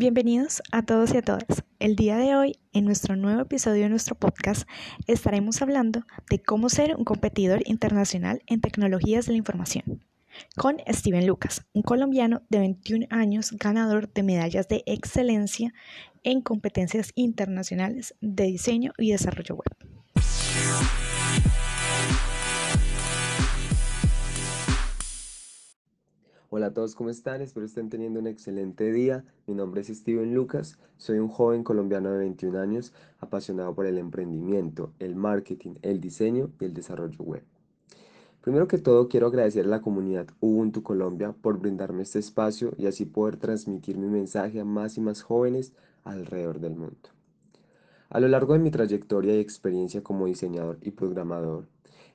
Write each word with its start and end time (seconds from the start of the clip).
Bienvenidos 0.00 0.62
a 0.70 0.84
todos 0.84 1.12
y 1.12 1.16
a 1.16 1.22
todas. 1.22 1.64
El 1.80 1.96
día 1.96 2.16
de 2.18 2.36
hoy, 2.36 2.56
en 2.72 2.84
nuestro 2.84 3.16
nuevo 3.16 3.40
episodio 3.40 3.82
de 3.82 3.88
nuestro 3.88 4.14
podcast, 4.14 4.62
estaremos 5.08 5.60
hablando 5.60 6.04
de 6.30 6.40
cómo 6.40 6.68
ser 6.68 6.94
un 6.94 7.02
competidor 7.02 7.62
internacional 7.66 8.40
en 8.46 8.60
tecnologías 8.60 9.26
de 9.26 9.32
la 9.32 9.38
información. 9.38 10.04
Con 10.56 10.76
Steven 10.88 11.26
Lucas, 11.26 11.66
un 11.72 11.82
colombiano 11.82 12.42
de 12.48 12.60
21 12.60 13.06
años, 13.10 13.50
ganador 13.50 14.08
de 14.12 14.22
medallas 14.22 14.68
de 14.68 14.84
excelencia 14.86 15.74
en 16.22 16.42
competencias 16.42 17.10
internacionales 17.16 18.14
de 18.20 18.44
diseño 18.44 18.92
y 18.98 19.10
desarrollo 19.10 19.56
web. 19.56 20.24
Hola 26.50 26.68
a 26.68 26.72
todos, 26.72 26.94
¿cómo 26.94 27.10
están? 27.10 27.42
Espero 27.42 27.66
estén 27.66 27.90
teniendo 27.90 28.20
un 28.20 28.26
excelente 28.26 28.90
día. 28.90 29.22
Mi 29.46 29.54
nombre 29.54 29.82
es 29.82 29.88
Steven 29.88 30.32
Lucas, 30.32 30.78
soy 30.96 31.18
un 31.18 31.28
joven 31.28 31.62
colombiano 31.62 32.10
de 32.10 32.16
21 32.20 32.58
años 32.58 32.94
apasionado 33.20 33.74
por 33.74 33.84
el 33.84 33.98
emprendimiento, 33.98 34.94
el 34.98 35.14
marketing, 35.14 35.74
el 35.82 36.00
diseño 36.00 36.48
y 36.58 36.64
el 36.64 36.72
desarrollo 36.72 37.22
web. 37.22 37.42
Primero 38.40 38.66
que 38.66 38.78
todo, 38.78 39.08
quiero 39.08 39.26
agradecer 39.26 39.66
a 39.66 39.68
la 39.68 39.82
comunidad 39.82 40.26
Ubuntu 40.40 40.82
Colombia 40.82 41.34
por 41.38 41.58
brindarme 41.58 42.02
este 42.02 42.18
espacio 42.18 42.72
y 42.78 42.86
así 42.86 43.04
poder 43.04 43.36
transmitir 43.36 43.98
mi 43.98 44.08
mensaje 44.08 44.58
a 44.58 44.64
más 44.64 44.96
y 44.96 45.02
más 45.02 45.20
jóvenes 45.20 45.74
alrededor 46.02 46.60
del 46.60 46.76
mundo. 46.76 47.10
A 48.08 48.20
lo 48.20 48.28
largo 48.28 48.54
de 48.54 48.60
mi 48.60 48.70
trayectoria 48.70 49.36
y 49.36 49.40
experiencia 49.40 50.02
como 50.02 50.24
diseñador 50.24 50.78
y 50.80 50.92
programador, 50.92 51.66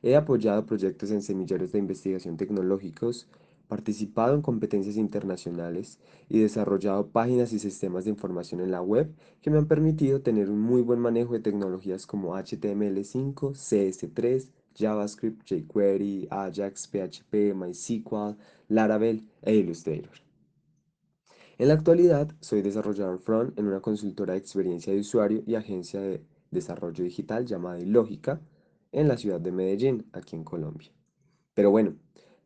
he 0.01 0.15
apoyado 0.15 0.65
proyectos 0.65 1.11
en 1.11 1.21
semilleros 1.21 1.71
de 1.71 1.77
investigación 1.77 2.35
tecnológicos, 2.35 3.27
participado 3.67 4.35
en 4.35 4.41
competencias 4.41 4.97
internacionales 4.97 5.99
y 6.29 6.39
desarrollado 6.39 7.07
páginas 7.07 7.53
y 7.53 7.59
sistemas 7.59 8.03
de 8.03 8.11
información 8.11 8.61
en 8.61 8.71
la 8.71 8.81
web 8.81 9.13
que 9.41 9.49
me 9.49 9.57
han 9.57 9.67
permitido 9.67 10.21
tener 10.21 10.49
un 10.49 10.59
muy 10.59 10.81
buen 10.81 10.99
manejo 10.99 11.33
de 11.33 11.39
tecnologías 11.39 12.05
como 12.05 12.35
HTML5, 12.35 13.53
CS3, 13.53 14.49
JavaScript, 14.75 15.43
jQuery, 15.47 16.27
Ajax, 16.29 16.87
PHP, 16.87 17.53
MySQL, 17.55 18.37
Laravel 18.69 19.27
e 19.41 19.55
Illustrator. 19.55 20.11
En 21.57 21.67
la 21.67 21.75
actualidad, 21.75 22.33
soy 22.41 22.61
desarrollador 22.61 23.19
front 23.19 23.57
en 23.59 23.67
una 23.67 23.79
consultora 23.79 24.33
de 24.33 24.39
experiencia 24.39 24.91
de 24.91 24.99
usuario 24.99 25.43
y 25.45 25.55
agencia 25.55 26.01
de 26.01 26.23
desarrollo 26.51 27.03
digital 27.03 27.45
llamada 27.45 27.79
Ilógica 27.79 28.41
en 28.91 29.07
la 29.07 29.17
ciudad 29.17 29.39
de 29.39 29.51
Medellín, 29.51 30.05
aquí 30.13 30.35
en 30.35 30.43
Colombia. 30.43 30.89
Pero 31.53 31.69
bueno, 31.71 31.95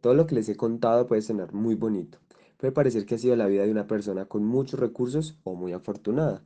todo 0.02 0.14
lo 0.14 0.28
que 0.28 0.36
les 0.36 0.50
he 0.50 0.56
contado 0.56 1.08
puede 1.08 1.22
sonar 1.22 1.54
muy 1.54 1.76
bonito. 1.76 2.20
Puede 2.58 2.72
parecer 2.72 3.06
que 3.06 3.16
ha 3.16 3.18
sido 3.20 3.36
la 3.36 3.48
vida 3.48 3.64
de 3.64 3.72
una 3.72 3.88
persona 3.88 4.26
con 4.26 4.44
muchos 4.44 4.80
recursos 4.80 5.38
o 5.44 5.56
muy 5.56 5.74
afortunada. 5.74 6.44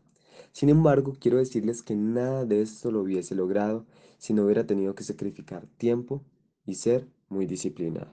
Sin 0.52 0.70
embargo, 0.70 1.16
quiero 1.20 1.38
decirles 1.38 1.84
que 1.84 1.96
nada 1.96 2.46
de 2.46 2.62
esto 2.62 2.92
lo 2.92 3.02
hubiese 3.02 3.36
logrado 3.36 3.86
si 4.18 4.34
no 4.34 4.44
hubiera 4.44 4.66
tenido 4.66 4.96
que 4.96 5.04
sacrificar 5.04 5.66
tiempo 5.78 6.24
y 6.66 6.76
ser 6.76 7.08
muy 7.30 7.46
disciplinado. 7.46 8.12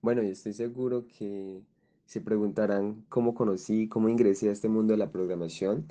Bueno, 0.00 0.22
y 0.22 0.28
estoy 0.28 0.52
seguro 0.52 1.06
que 1.06 1.62
se 2.06 2.20
preguntarán 2.20 3.04
cómo 3.08 3.34
conocí, 3.34 3.88
cómo 3.88 4.08
ingresé 4.08 4.48
a 4.48 4.52
este 4.52 4.68
mundo 4.68 4.92
de 4.92 4.98
la 4.98 5.12
programación. 5.12 5.86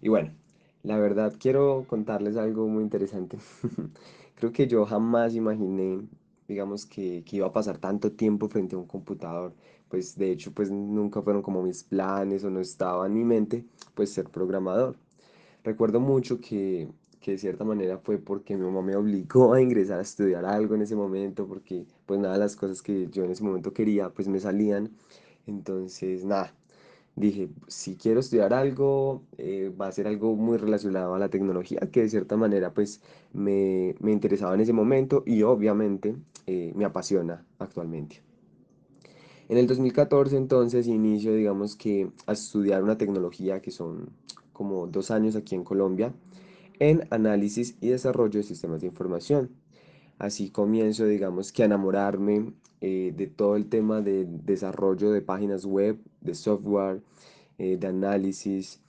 Y 0.00 0.08
bueno, 0.08 0.32
la 0.82 0.98
verdad 0.98 1.34
quiero 1.38 1.84
contarles 1.88 2.36
algo 2.36 2.68
muy 2.68 2.82
interesante. 2.84 3.38
Creo 4.36 4.52
que 4.52 4.68
yo 4.68 4.86
jamás 4.86 5.34
imaginé 5.34 6.00
digamos, 6.50 6.84
que, 6.86 7.22
que, 7.24 7.36
iba 7.36 7.46
a 7.46 7.52
pasar 7.52 7.78
tanto 7.78 8.12
tiempo 8.12 8.48
frente 8.48 8.74
a 8.76 8.78
un 8.78 8.86
computador. 8.86 9.54
Pues 9.88 10.16
de 10.16 10.32
hecho, 10.32 10.52
pues 10.52 10.70
nunca 10.70 11.22
fueron 11.22 11.42
como 11.42 11.62
mis 11.62 11.84
planes 11.84 12.44
o 12.44 12.50
no 12.50 12.60
estaba 12.60 13.06
en 13.06 13.14
mi 13.14 13.24
mente, 13.24 13.64
pues 13.94 14.12
ser 14.12 14.28
programador. 14.28 14.96
Recuerdo 15.64 16.00
mucho 16.00 16.40
que, 16.40 16.88
que 17.20 17.32
de 17.32 17.38
cierta 17.38 17.64
manera 17.64 17.98
fue 17.98 18.18
porque 18.18 18.56
mi 18.56 18.64
mamá 18.64 18.82
me 18.82 18.96
obligó 18.96 19.52
a 19.54 19.60
ingresar 19.62 19.98
a 20.00 20.02
estudiar 20.02 20.44
algo 20.44 20.74
en 20.74 20.82
ese 20.82 20.96
momento, 20.96 21.46
porque 21.46 21.86
pues 22.06 22.18
nada 22.20 22.36
las 22.38 22.56
cosas 22.56 22.82
que 22.82 23.08
yo 23.10 23.24
en 23.24 23.30
ese 23.30 23.44
momento 23.44 23.72
quería, 23.72 24.10
pues 24.10 24.28
me 24.28 24.40
salían. 24.40 24.90
Entonces, 25.46 26.24
nada, 26.24 26.54
dije, 27.16 27.50
si 27.68 27.96
quiero 27.96 28.20
estudiar 28.20 28.52
algo, 28.54 29.22
eh, 29.38 29.72
va 29.80 29.88
a 29.88 29.92
ser 29.92 30.06
algo 30.06 30.36
muy 30.36 30.58
relacionado 30.58 31.14
a 31.14 31.18
la 31.18 31.28
tecnología, 31.28 31.80
que 31.92 32.02
de 32.02 32.08
cierta 32.10 32.36
manera 32.36 32.72
pues 32.74 33.00
me, 33.32 33.94
me 34.00 34.12
interesaba 34.12 34.54
en 34.54 34.60
ese 34.60 34.72
momento 34.72 35.22
y 35.26 35.42
obviamente 35.42 36.16
eh, 36.46 36.72
me 36.74 36.84
apasiona 36.84 37.44
actualmente. 37.58 38.22
En 39.48 39.58
el 39.58 39.66
2014 39.66 40.36
entonces 40.36 40.86
inicio, 40.86 41.34
digamos 41.34 41.74
que, 41.74 42.10
a 42.26 42.32
estudiar 42.32 42.82
una 42.82 42.96
tecnología 42.96 43.60
que 43.60 43.70
son 43.70 44.10
como 44.52 44.86
dos 44.86 45.10
años 45.10 45.34
aquí 45.36 45.54
en 45.54 45.64
Colombia, 45.64 46.14
en 46.78 47.06
análisis 47.10 47.76
y 47.80 47.88
desarrollo 47.88 48.38
de 48.38 48.44
sistemas 48.44 48.80
de 48.80 48.86
información. 48.86 49.50
Así 50.18 50.50
comienzo, 50.50 51.06
digamos 51.06 51.50
que 51.50 51.62
a 51.62 51.66
enamorarme 51.66 52.52
eh, 52.80 53.12
de 53.16 53.26
todo 53.26 53.56
el 53.56 53.68
tema 53.68 54.00
de 54.00 54.26
desarrollo 54.26 55.10
de 55.10 55.22
páginas 55.22 55.64
web, 55.64 55.98
de 56.20 56.34
software, 56.34 57.02
eh, 57.58 57.76
de 57.76 57.86
análisis. 57.86 58.80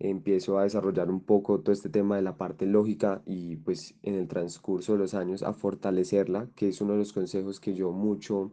Empiezo 0.00 0.58
a 0.58 0.64
desarrollar 0.64 1.10
un 1.10 1.20
poco 1.20 1.60
todo 1.60 1.72
este 1.72 1.88
tema 1.88 2.16
de 2.16 2.22
la 2.22 2.36
parte 2.36 2.66
lógica 2.66 3.22
y 3.26 3.56
pues 3.56 3.94
en 4.02 4.14
el 4.14 4.28
transcurso 4.28 4.92
de 4.92 4.98
los 4.98 5.14
años 5.14 5.42
a 5.42 5.52
fortalecerla, 5.52 6.48
que 6.54 6.68
es 6.68 6.80
uno 6.80 6.92
de 6.92 7.00
los 7.00 7.12
consejos 7.12 7.60
que 7.60 7.74
yo 7.74 7.90
mucho 7.92 8.52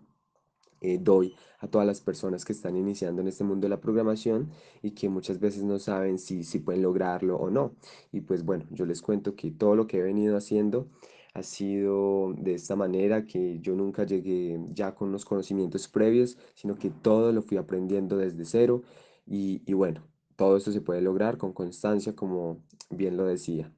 eh, 0.81 0.99
doy 1.01 1.35
a 1.59 1.67
todas 1.67 1.87
las 1.87 2.01
personas 2.01 2.45
que 2.45 2.53
están 2.53 2.75
iniciando 2.75 3.21
en 3.21 3.27
este 3.27 3.43
mundo 3.43 3.65
de 3.65 3.69
la 3.69 3.81
programación 3.81 4.51
y 4.81 4.91
que 4.91 5.09
muchas 5.09 5.39
veces 5.39 5.63
no 5.63 5.79
saben 5.79 6.19
si, 6.19 6.43
si 6.43 6.59
pueden 6.59 6.83
lograrlo 6.83 7.37
o 7.37 7.49
no. 7.49 7.75
Y 8.11 8.21
pues 8.21 8.43
bueno, 8.43 8.65
yo 8.71 8.85
les 8.85 9.01
cuento 9.01 9.35
que 9.35 9.51
todo 9.51 9.75
lo 9.75 9.87
que 9.87 9.99
he 9.99 10.03
venido 10.03 10.37
haciendo 10.37 10.89
ha 11.33 11.43
sido 11.43 12.33
de 12.37 12.53
esta 12.53 12.75
manera, 12.75 13.25
que 13.25 13.59
yo 13.59 13.75
nunca 13.75 14.05
llegué 14.05 14.57
ya 14.71 14.95
con 14.95 15.11
los 15.11 15.25
conocimientos 15.25 15.87
previos, 15.89 16.37
sino 16.55 16.75
que 16.75 16.89
todo 16.89 17.33
lo 17.33 17.41
fui 17.41 17.57
aprendiendo 17.57 18.15
desde 18.17 18.45
cero 18.45 18.83
y, 19.27 19.73
bueno, 19.73 20.07
todo 20.35 20.57
esto 20.57 20.71
se 20.71 20.81
puede 20.81 21.01
lograr 21.01 21.37
con 21.37 21.53
constancia, 21.53 22.15
como 22.15 22.63
bien 22.89 23.17
lo 23.17 23.25
decía. 23.25 23.73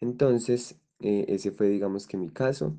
Entonces, 0.00 0.80
eh, 1.00 1.26
ese 1.28 1.52
fue, 1.52 1.68
digamos 1.68 2.06
que 2.06 2.16
mi 2.16 2.30
caso 2.30 2.76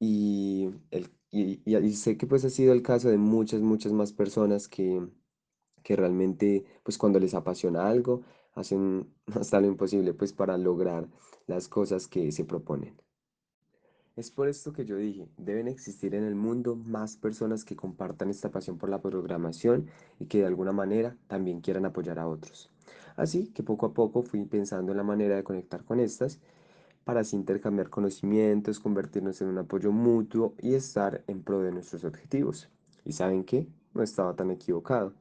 y, 0.00 0.70
el, 0.90 1.10
y, 1.30 1.92
sé 1.92 2.16
que 2.16 2.26
pues 2.26 2.44
ha 2.44 2.50
sido 2.50 2.72
el 2.72 2.82
caso 2.82 3.08
de 3.10 3.18
muchas, 3.18 3.60
muchas 3.60 3.92
más 3.92 4.12
personas 4.12 4.68
que, 4.68 5.06
que 5.82 5.96
realmente, 5.96 6.64
pues 6.82 6.98
cuando 6.98 7.20
les 7.20 7.34
apasiona 7.34 7.88
algo, 7.88 8.22
hacen 8.54 9.14
hasta 9.34 9.60
lo 9.60 9.66
imposible 9.68 10.14
pues 10.14 10.32
para 10.32 10.58
lograr 10.58 11.08
las 11.46 11.68
cosas 11.68 12.08
que 12.08 12.32
se 12.32 12.44
proponen. 12.44 13.00
Es 14.16 14.30
por 14.30 14.48
esto 14.48 14.72
que 14.72 14.84
yo 14.84 14.96
dije, 14.96 15.28
deben 15.36 15.68
existir 15.68 16.14
en 16.14 16.24
el 16.24 16.34
mundo 16.34 16.74
más 16.74 17.16
personas 17.16 17.64
que 17.64 17.76
compartan 17.76 18.28
esta 18.28 18.50
pasión 18.50 18.76
por 18.76 18.88
la 18.88 19.00
programación 19.00 19.86
y 20.18 20.26
que 20.26 20.38
de 20.38 20.46
alguna 20.46 20.72
manera 20.72 21.16
también 21.28 21.60
quieran 21.60 21.84
apoyar 21.84 22.18
a 22.18 22.26
otros. 22.26 22.70
Así 23.16 23.48
que 23.48 23.62
poco 23.62 23.86
a 23.86 23.94
poco 23.94 24.22
fui 24.22 24.44
pensando 24.44 24.92
en 24.92 24.98
la 24.98 25.04
manera 25.04 25.36
de 25.36 25.44
conectar 25.44 25.84
con 25.84 26.00
estas 26.00 26.40
para 27.04 27.20
así 27.20 27.36
intercambiar 27.36 27.88
conocimientos, 27.88 28.80
convertirnos 28.80 29.40
en 29.42 29.48
un 29.48 29.58
apoyo 29.58 29.92
mutuo 29.92 30.54
y 30.58 30.74
estar 30.74 31.22
en 31.28 31.42
pro 31.42 31.60
de 31.60 31.72
nuestros 31.72 32.04
objetivos. 32.04 32.68
¿Y 33.04 33.12
saben 33.12 33.44
qué? 33.44 33.68
No 33.94 34.02
estaba 34.02 34.34
tan 34.34 34.50
equivocado. 34.50 35.14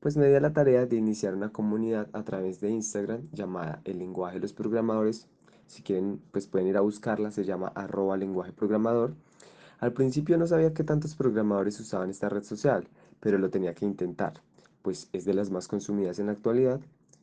Pues 0.00 0.16
me 0.16 0.28
di 0.28 0.34
a 0.34 0.40
la 0.40 0.52
tarea 0.52 0.86
de 0.86 0.96
iniciar 0.96 1.34
una 1.34 1.50
comunidad 1.50 2.08
a 2.12 2.24
través 2.24 2.60
de 2.60 2.70
Instagram 2.70 3.28
llamada 3.32 3.80
El 3.84 3.98
lenguaje 3.98 4.34
de 4.36 4.42
los 4.42 4.52
programadores 4.52 5.28
si 5.68 5.82
quieren, 5.82 6.20
pues 6.32 6.48
pueden 6.48 6.66
ir 6.66 6.76
a 6.76 6.80
buscarla, 6.80 7.30
se 7.30 7.44
llama 7.44 7.68
arroba 7.74 8.16
lenguaje 8.16 8.52
programador. 8.52 9.14
Al 9.78 9.92
principio 9.92 10.36
no 10.36 10.46
sabía 10.46 10.74
que 10.74 10.82
tantos 10.82 11.14
programadores 11.14 11.78
usaban 11.78 12.10
esta 12.10 12.28
red 12.28 12.42
social, 12.42 12.88
pero 13.20 13.38
lo 13.38 13.50
tenía 13.50 13.74
que 13.74 13.84
intentar, 13.84 14.34
pues 14.82 15.08
es 15.12 15.24
de 15.24 15.34
las 15.34 15.50
más 15.50 15.68
consumidas 15.68 16.18
en 16.18 16.26
la 16.26 16.32
actualidad. 16.32 16.80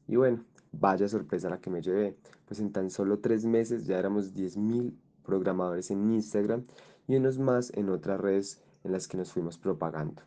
Y 0.07 0.15
bueno, 0.15 0.43
vaya 0.71 1.09
sorpresa 1.09 1.49
la 1.49 1.59
que 1.59 1.69
me 1.69 1.81
llevé, 1.81 2.15
pues 2.47 2.59
en 2.59 2.71
tan 2.71 2.89
solo 2.89 3.19
tres 3.19 3.45
meses 3.45 3.85
ya 3.85 3.97
éramos 3.97 4.33
10.000 4.33 4.93
programadores 5.25 5.91
en 5.91 6.13
Instagram 6.13 6.63
y 7.07 7.15
unos 7.15 7.39
más 7.39 7.71
en 7.75 7.89
otras 7.89 8.19
redes 8.19 8.61
en 8.83 8.91
las 8.91 9.07
que 9.07 9.17
nos 9.17 9.31
fuimos 9.31 9.57
propagando. 9.57 10.21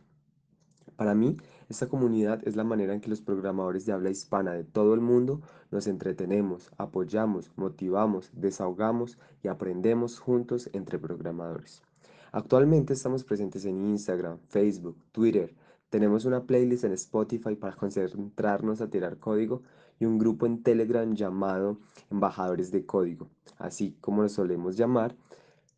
Para 0.99 1.15
mí, 1.15 1.37
esta 1.69 1.87
comunidad 1.87 2.45
es 2.45 2.57
la 2.57 2.65
manera 2.65 2.93
en 2.93 2.99
que 2.99 3.09
los 3.09 3.21
programadores 3.21 3.85
de 3.85 3.93
habla 3.93 4.09
hispana 4.09 4.51
de 4.51 4.65
todo 4.65 4.93
el 4.93 4.99
mundo 4.99 5.39
nos 5.71 5.87
entretenemos, 5.87 6.71
apoyamos, 6.77 7.53
motivamos, 7.55 8.31
desahogamos 8.33 9.17
y 9.41 9.47
aprendemos 9.47 10.19
juntos 10.19 10.69
entre 10.73 10.99
programadores. 10.99 11.83
Actualmente 12.33 12.91
estamos 12.91 13.23
presentes 13.23 13.63
en 13.63 13.81
Instagram, 13.85 14.39
Facebook, 14.49 14.97
Twitter. 15.13 15.55
Tenemos 15.89 16.25
una 16.25 16.43
playlist 16.43 16.83
en 16.83 16.91
Spotify 16.91 17.55
para 17.55 17.77
concentrarnos 17.77 18.81
a 18.81 18.89
tirar 18.89 19.19
código 19.19 19.61
y 20.01 20.05
un 20.05 20.17
grupo 20.17 20.47
en 20.47 20.63
Telegram 20.63 21.15
llamado 21.15 21.77
Embajadores 22.11 22.71
de 22.71 22.85
Código, 22.85 23.29
así 23.57 23.95
como 24.01 24.21
nos 24.23 24.33
solemos 24.33 24.75
llamar, 24.75 25.15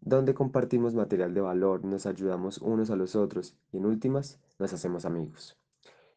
donde 0.01 0.33
compartimos 0.33 0.95
material 0.95 1.35
de 1.35 1.41
valor, 1.41 1.85
nos 1.85 2.07
ayudamos 2.07 2.57
unos 2.57 2.89
a 2.89 2.95
los 2.95 3.15
otros 3.15 3.55
y 3.71 3.77
en 3.77 3.85
últimas 3.85 4.39
nos 4.61 4.73
hacemos 4.73 5.05
amigos. 5.05 5.57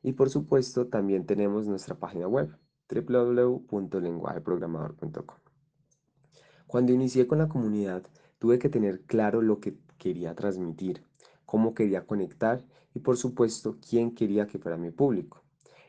Y 0.02 0.12
por 0.12 0.30
supuesto, 0.30 0.86
también 0.86 1.26
tenemos 1.26 1.66
nuestra 1.66 1.94
página 1.94 2.28
web 2.28 2.56
www.lenguajeprogramador.com. 2.88 5.38
Cuando 6.66 6.92
inicié 6.92 7.26
con 7.26 7.38
la 7.38 7.48
comunidad, 7.48 8.02
tuve 8.38 8.58
que 8.58 8.68
tener 8.68 9.00
claro 9.02 9.40
lo 9.40 9.60
que 9.60 9.78
quería 9.96 10.34
transmitir, 10.34 11.02
cómo 11.46 11.72
quería 11.74 12.06
conectar 12.06 12.62
y 12.94 13.00
por 13.00 13.16
supuesto 13.16 13.78
quién 13.80 14.14
quería 14.14 14.46
que 14.46 14.58
fuera 14.58 14.76
mi 14.76 14.90
público. 14.90 15.42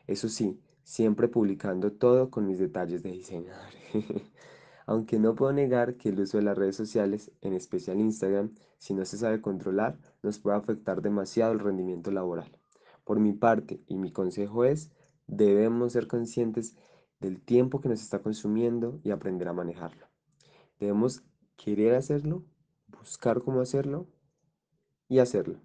Eso 0.06 0.28
sí, 0.28 0.60
siempre 0.82 1.28
publicando 1.28 1.92
todo 1.92 2.30
con 2.30 2.46
mis 2.46 2.58
detalles 2.58 3.02
de 3.02 3.12
diseñador. 3.12 3.72
Aunque 4.86 5.18
no 5.18 5.34
puedo 5.34 5.52
negar 5.52 5.96
que 5.96 6.10
el 6.10 6.20
uso 6.20 6.38
de 6.38 6.44
las 6.44 6.56
redes 6.56 6.76
sociales, 6.76 7.32
en 7.40 7.52
especial 7.52 7.98
Instagram, 7.98 8.54
si 8.78 8.94
no 8.94 9.04
se 9.04 9.18
sabe 9.18 9.40
controlar, 9.40 9.98
nos 10.22 10.38
puede 10.38 10.56
afectar 10.56 11.02
demasiado 11.02 11.52
el 11.52 11.58
rendimiento 11.58 12.12
laboral. 12.12 12.56
Por 13.04 13.18
mi 13.18 13.32
parte, 13.32 13.82
y 13.88 13.98
mi 13.98 14.12
consejo 14.12 14.64
es, 14.64 14.92
debemos 15.26 15.92
ser 15.92 16.06
conscientes 16.06 16.76
del 17.18 17.40
tiempo 17.40 17.80
que 17.80 17.88
nos 17.88 18.00
está 18.00 18.20
consumiendo 18.20 19.00
y 19.02 19.10
aprender 19.10 19.48
a 19.48 19.52
manejarlo. 19.52 20.06
Debemos 20.78 21.24
querer 21.56 21.94
hacerlo, 21.94 22.44
buscar 22.86 23.42
cómo 23.42 23.60
hacerlo 23.60 24.06
y 25.08 25.18
hacerlo. 25.18 25.60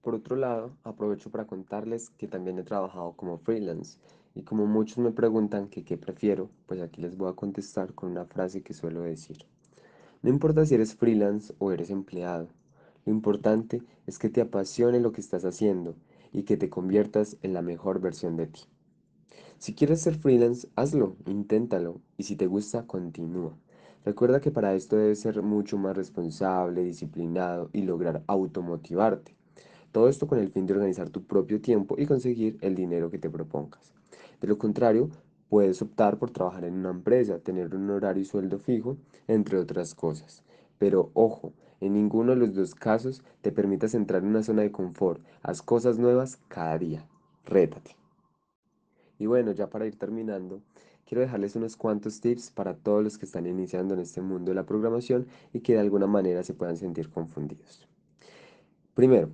Por 0.00 0.14
otro 0.14 0.36
lado, 0.36 0.76
aprovecho 0.82 1.30
para 1.30 1.46
contarles 1.46 2.10
que 2.10 2.28
también 2.28 2.58
he 2.58 2.64
trabajado 2.64 3.16
como 3.16 3.38
freelance 3.38 3.98
y 4.34 4.42
como 4.42 4.66
muchos 4.66 4.98
me 4.98 5.12
preguntan 5.12 5.68
que 5.68 5.84
qué 5.84 5.96
prefiero, 5.96 6.50
pues 6.66 6.80
aquí 6.80 7.00
les 7.00 7.16
voy 7.16 7.30
a 7.30 7.36
contestar 7.36 7.94
con 7.94 8.10
una 8.10 8.24
frase 8.24 8.62
que 8.62 8.74
suelo 8.74 9.02
decir. 9.02 9.46
No 10.22 10.30
importa 10.30 10.66
si 10.66 10.74
eres 10.74 10.94
freelance 10.94 11.54
o 11.58 11.70
eres 11.72 11.90
empleado, 11.90 12.48
lo 13.06 13.12
importante 13.12 13.82
es 14.06 14.18
que 14.18 14.30
te 14.30 14.40
apasione 14.40 15.00
lo 15.00 15.12
que 15.12 15.20
estás 15.20 15.44
haciendo 15.44 15.94
y 16.32 16.44
que 16.44 16.56
te 16.56 16.70
conviertas 16.70 17.36
en 17.42 17.52
la 17.52 17.62
mejor 17.62 18.00
versión 18.00 18.36
de 18.36 18.46
ti. 18.46 18.62
Si 19.58 19.74
quieres 19.74 20.00
ser 20.00 20.16
freelance, 20.16 20.68
hazlo, 20.74 21.16
inténtalo 21.26 22.00
y 22.16 22.24
si 22.24 22.36
te 22.36 22.46
gusta, 22.46 22.86
continúa. 22.86 23.56
Recuerda 24.04 24.40
que 24.40 24.50
para 24.50 24.74
esto 24.74 24.96
debes 24.96 25.20
ser 25.20 25.42
mucho 25.42 25.78
más 25.78 25.96
responsable, 25.96 26.82
disciplinado 26.82 27.70
y 27.72 27.82
lograr 27.82 28.22
automotivarte. 28.26 29.34
Todo 29.92 30.08
esto 30.08 30.26
con 30.26 30.38
el 30.38 30.50
fin 30.50 30.66
de 30.66 30.74
organizar 30.74 31.08
tu 31.08 31.22
propio 31.24 31.60
tiempo 31.60 31.94
y 31.98 32.06
conseguir 32.06 32.58
el 32.60 32.74
dinero 32.74 33.10
que 33.10 33.18
te 33.18 33.30
propongas. 33.30 33.94
De 34.44 34.48
lo 34.48 34.58
contrario, 34.58 35.08
puedes 35.48 35.80
optar 35.80 36.18
por 36.18 36.30
trabajar 36.30 36.66
en 36.66 36.74
una 36.74 36.90
empresa, 36.90 37.38
tener 37.38 37.74
un 37.74 37.88
horario 37.88 38.20
y 38.20 38.26
sueldo 38.26 38.58
fijo, 38.58 38.98
entre 39.26 39.56
otras 39.56 39.94
cosas. 39.94 40.44
Pero 40.76 41.10
ojo, 41.14 41.54
en 41.80 41.94
ninguno 41.94 42.32
de 42.32 42.36
los 42.36 42.54
dos 42.54 42.74
casos 42.74 43.22
te 43.40 43.52
permitas 43.52 43.94
entrar 43.94 44.22
en 44.22 44.28
una 44.28 44.42
zona 44.42 44.60
de 44.60 44.70
confort. 44.70 45.24
Haz 45.40 45.62
cosas 45.62 45.98
nuevas 45.98 46.36
cada 46.48 46.76
día. 46.76 47.08
Rétate. 47.46 47.96
Y 49.18 49.24
bueno, 49.24 49.52
ya 49.52 49.70
para 49.70 49.86
ir 49.86 49.98
terminando, 49.98 50.60
quiero 51.06 51.22
dejarles 51.22 51.56
unos 51.56 51.78
cuantos 51.78 52.20
tips 52.20 52.50
para 52.50 52.76
todos 52.76 53.02
los 53.02 53.16
que 53.16 53.24
están 53.24 53.46
iniciando 53.46 53.94
en 53.94 54.00
este 54.00 54.20
mundo 54.20 54.50
de 54.50 54.56
la 54.56 54.66
programación 54.66 55.26
y 55.54 55.60
que 55.60 55.72
de 55.72 55.80
alguna 55.80 56.06
manera 56.06 56.42
se 56.42 56.52
puedan 56.52 56.76
sentir 56.76 57.08
confundidos. 57.08 57.88
Primero, 58.92 59.30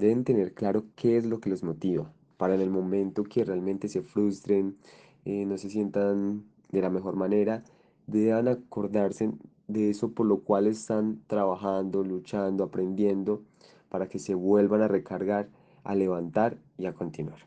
Deben 0.00 0.24
tener 0.24 0.54
claro 0.54 0.86
qué 0.96 1.18
es 1.18 1.26
lo 1.26 1.40
que 1.40 1.50
los 1.50 1.62
motiva, 1.62 2.10
para 2.40 2.54
en 2.54 2.62
el 2.62 2.70
momento 2.70 3.22
que 3.22 3.44
realmente 3.44 3.86
se 3.86 4.00
frustren, 4.00 4.78
eh, 5.26 5.44
no 5.44 5.58
se 5.58 5.68
sientan 5.68 6.42
de 6.72 6.80
la 6.80 6.88
mejor 6.88 7.14
manera, 7.14 7.64
deban 8.06 8.48
acordarse 8.48 9.30
de 9.68 9.90
eso 9.90 10.12
por 10.12 10.24
lo 10.24 10.38
cual 10.38 10.66
están 10.66 11.20
trabajando, 11.26 12.02
luchando, 12.02 12.64
aprendiendo, 12.64 13.42
para 13.90 14.08
que 14.08 14.18
se 14.18 14.34
vuelvan 14.34 14.80
a 14.80 14.88
recargar, 14.88 15.50
a 15.84 15.94
levantar 15.94 16.56
y 16.78 16.86
a 16.86 16.94
continuar. 16.94 17.40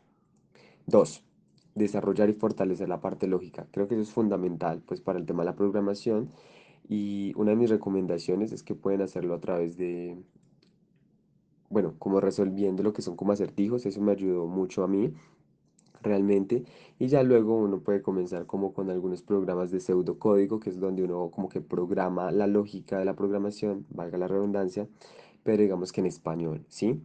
Dos, 0.86 1.24
desarrollar 1.74 2.30
y 2.30 2.34
fortalecer 2.34 2.88
la 2.88 3.00
parte 3.00 3.26
lógica. 3.26 3.66
Creo 3.72 3.88
que 3.88 3.96
eso 3.96 4.02
es 4.02 4.12
fundamental 4.12 4.80
pues 4.86 5.00
para 5.00 5.18
el 5.18 5.26
tema 5.26 5.42
de 5.42 5.50
la 5.50 5.56
programación 5.56 6.28
y 6.88 7.32
una 7.34 7.50
de 7.50 7.56
mis 7.56 7.70
recomendaciones 7.70 8.52
es 8.52 8.62
que 8.62 8.76
pueden 8.76 9.02
hacerlo 9.02 9.34
a 9.34 9.40
través 9.40 9.76
de 9.76 10.16
bueno, 11.74 11.94
como 11.98 12.20
resolviendo 12.20 12.84
lo 12.84 12.92
que 12.92 13.02
son 13.02 13.16
como 13.16 13.32
acertijos, 13.32 13.84
eso 13.84 14.00
me 14.00 14.12
ayudó 14.12 14.46
mucho 14.46 14.84
a 14.84 14.88
mí 14.88 15.12
realmente 16.02 16.62
y 17.00 17.08
ya 17.08 17.24
luego 17.24 17.56
uno 17.56 17.80
puede 17.80 18.00
comenzar 18.00 18.46
como 18.46 18.72
con 18.72 18.90
algunos 18.90 19.22
programas 19.22 19.72
de 19.72 19.80
pseudocódigo 19.80 20.60
que 20.60 20.70
es 20.70 20.78
donde 20.78 21.02
uno 21.02 21.30
como 21.32 21.48
que 21.48 21.60
programa 21.60 22.30
la 22.30 22.46
lógica 22.46 22.98
de 23.00 23.04
la 23.04 23.16
programación, 23.16 23.86
valga 23.90 24.18
la 24.18 24.28
redundancia, 24.28 24.86
pero 25.42 25.62
digamos 25.62 25.90
que 25.90 26.00
en 26.00 26.06
español, 26.06 26.64
¿sí? 26.68 27.00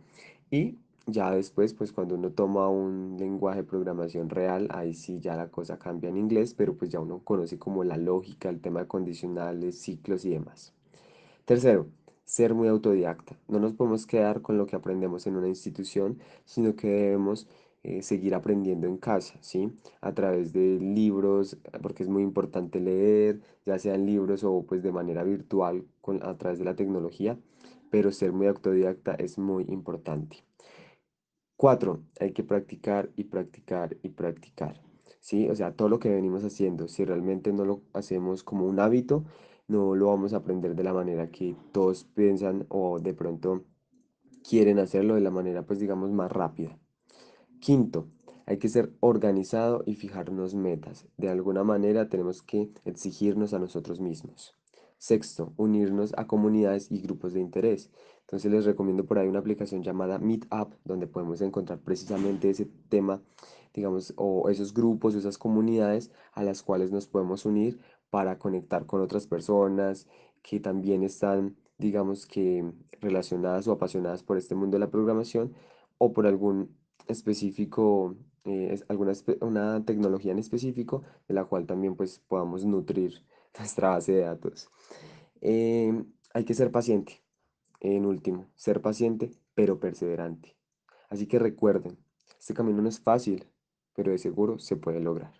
Y 0.52 0.76
ya 1.08 1.32
después, 1.32 1.74
pues 1.74 1.92
cuando 1.92 2.14
uno 2.14 2.30
toma 2.30 2.70
un 2.70 3.18
lenguaje 3.18 3.64
de 3.64 3.64
programación 3.64 4.30
real, 4.30 4.68
ahí 4.70 4.94
sí 4.94 5.20
ya 5.20 5.36
la 5.36 5.48
cosa 5.50 5.80
cambia 5.80 6.12
en 6.12 6.18
inglés, 6.18 6.54
pero 6.54 6.76
pues 6.76 6.92
ya 6.92 7.00
uno 7.00 7.22
conoce 7.24 7.58
como 7.58 7.84
la 7.84 7.98
lógica, 7.98 8.50
el 8.50 8.62
tema 8.62 8.82
de 8.82 8.88
condicionales, 8.88 9.80
ciclos 9.80 10.26
y 10.26 10.30
demás. 10.30 10.76
Tercero, 11.46 11.88
ser 12.30 12.54
muy 12.54 12.68
autodidacta. 12.68 13.40
No 13.48 13.60
nos 13.60 13.74
podemos 13.74 14.06
quedar 14.06 14.44
con 14.44 14.60
lo 14.60 14.68
que 14.68 14.76
aprendemos 14.76 15.26
en 15.26 15.36
una 15.36 15.48
institución, 15.48 16.20
sino 16.46 16.76
que 16.76 16.88
debemos 16.88 17.48
eh, 17.82 18.04
seguir 18.04 18.36
aprendiendo 18.36 18.86
en 18.86 18.98
casa, 18.98 19.40
¿sí? 19.42 19.72
A 20.00 20.14
través 20.14 20.54
de 20.54 20.78
libros, 20.80 21.58
porque 21.82 22.04
es 22.04 22.10
muy 22.10 22.22
importante 22.22 22.80
leer, 22.80 23.42
ya 23.66 23.80
sean 23.80 24.06
libros 24.06 24.44
o 24.44 24.62
pues 24.62 24.84
de 24.84 24.92
manera 24.92 25.24
virtual 25.24 25.88
con, 26.02 26.22
a 26.22 26.38
través 26.38 26.60
de 26.60 26.66
la 26.66 26.76
tecnología, 26.76 27.40
pero 27.90 28.12
ser 28.12 28.32
muy 28.32 28.46
autodidacta 28.46 29.16
es 29.16 29.40
muy 29.40 29.66
importante. 29.68 30.44
Cuatro, 31.58 32.04
hay 32.20 32.32
que 32.32 32.44
practicar 32.44 33.10
y 33.16 33.24
practicar 33.24 33.98
y 34.04 34.10
practicar, 34.10 34.80
¿sí? 35.20 35.50
O 35.50 35.56
sea, 35.56 35.72
todo 35.72 35.90
lo 35.90 35.98
que 35.98 36.10
venimos 36.10 36.44
haciendo, 36.44 36.88
si 36.88 37.06
realmente 37.06 37.52
no 37.54 37.66
lo 37.66 37.82
hacemos 37.94 38.44
como 38.44 38.68
un 38.68 38.80
hábito, 38.80 39.24
no 39.70 39.96
lo 39.96 40.08
vamos 40.08 40.34
a 40.34 40.38
aprender 40.38 40.76
de 40.76 40.84
la 40.84 40.94
manera 40.94 41.32
que 41.32 41.56
todos 41.72 42.04
piensan 42.04 42.66
o 42.70 43.00
de 43.00 43.14
pronto 43.14 43.64
quieren 44.48 44.80
hacerlo 44.80 45.16
de 45.16 45.22
la 45.22 45.32
manera 45.32 45.66
pues 45.66 45.80
digamos 45.80 46.12
más 46.12 46.32
rápida. 46.32 46.78
Quinto, 47.60 48.08
hay 48.46 48.58
que 48.58 48.68
ser 48.68 48.92
organizado 49.00 49.84
y 49.86 49.94
fijarnos 49.94 50.56
metas. 50.56 51.08
De 51.18 51.30
alguna 51.30 51.64
manera 51.64 52.10
tenemos 52.10 52.42
que 52.42 52.72
exigirnos 52.84 53.54
a 53.54 53.60
nosotros 53.60 54.00
mismos. 54.00 54.56
Sexto, 54.98 55.54
unirnos 55.56 56.14
a 56.18 56.26
comunidades 56.26 56.92
y 56.92 57.00
grupos 57.02 57.34
de 57.34 57.42
interés. 57.42 57.92
Entonces 58.22 58.52
les 58.52 58.66
recomiendo 58.66 59.06
por 59.06 59.20
ahí 59.20 59.28
una 59.28 59.40
aplicación 59.40 59.84
llamada 59.84 60.18
Meetup, 60.18 60.74
donde 60.84 61.06
podemos 61.06 61.42
encontrar 61.42 61.80
precisamente 61.80 62.50
ese 62.50 62.66
tema, 62.90 63.22
digamos, 63.74 64.14
o 64.18 64.50
esos 64.50 64.74
grupos, 64.74 65.16
esas 65.16 65.38
comunidades 65.38 66.12
a 66.34 66.44
las 66.44 66.64
cuales 66.64 66.92
nos 66.92 67.08
podemos 67.08 67.46
unir 67.46 67.80
para 68.10 68.40
conectar 68.40 68.86
con 68.86 69.02
otras 69.02 69.28
personas 69.28 70.08
que 70.42 70.60
también 70.60 71.04
están, 71.04 71.56
digamos 71.78 72.26
que, 72.26 72.72
relacionadas 73.02 73.68
o 73.68 73.72
apasionadas 73.72 74.24
por 74.24 74.38
este 74.38 74.56
mundo 74.56 74.76
de 74.76 74.80
la 74.80 74.92
programación 74.92 75.54
o 75.98 76.14
por 76.14 76.28
algún 76.28 76.76
específico, 77.08 78.16
eh, 78.46 78.80
alguna 78.88 79.14
una 79.42 79.86
tecnología 79.86 80.32
en 80.32 80.40
específico 80.40 81.04
de 81.28 81.34
la 81.34 81.46
cual 81.46 81.66
también 81.66 81.96
pues 81.96 82.20
podamos 82.20 82.66
nutrir 82.66 83.24
nuestra 83.58 83.90
base 83.90 84.14
de 84.14 84.22
datos. 84.22 84.70
Em, 85.42 86.06
hay 86.34 86.46
que 86.46 86.54
ser 86.54 86.72
paciente, 86.72 87.22
en 87.80 88.06
último, 88.06 88.48
ser 88.56 88.82
paciente 88.82 89.32
pero 89.56 89.80
perseverante. 89.80 90.56
Así 91.10 91.28
que 91.28 91.40
recuerden, 91.40 91.98
este 92.40 92.54
camino 92.54 92.82
no 92.82 92.90
es 92.90 93.00
fácil, 93.00 93.46
pero 93.94 94.12
de 94.12 94.18
seguro 94.18 94.60
se 94.60 94.78
puede 94.78 95.00
lograr. 95.02 95.39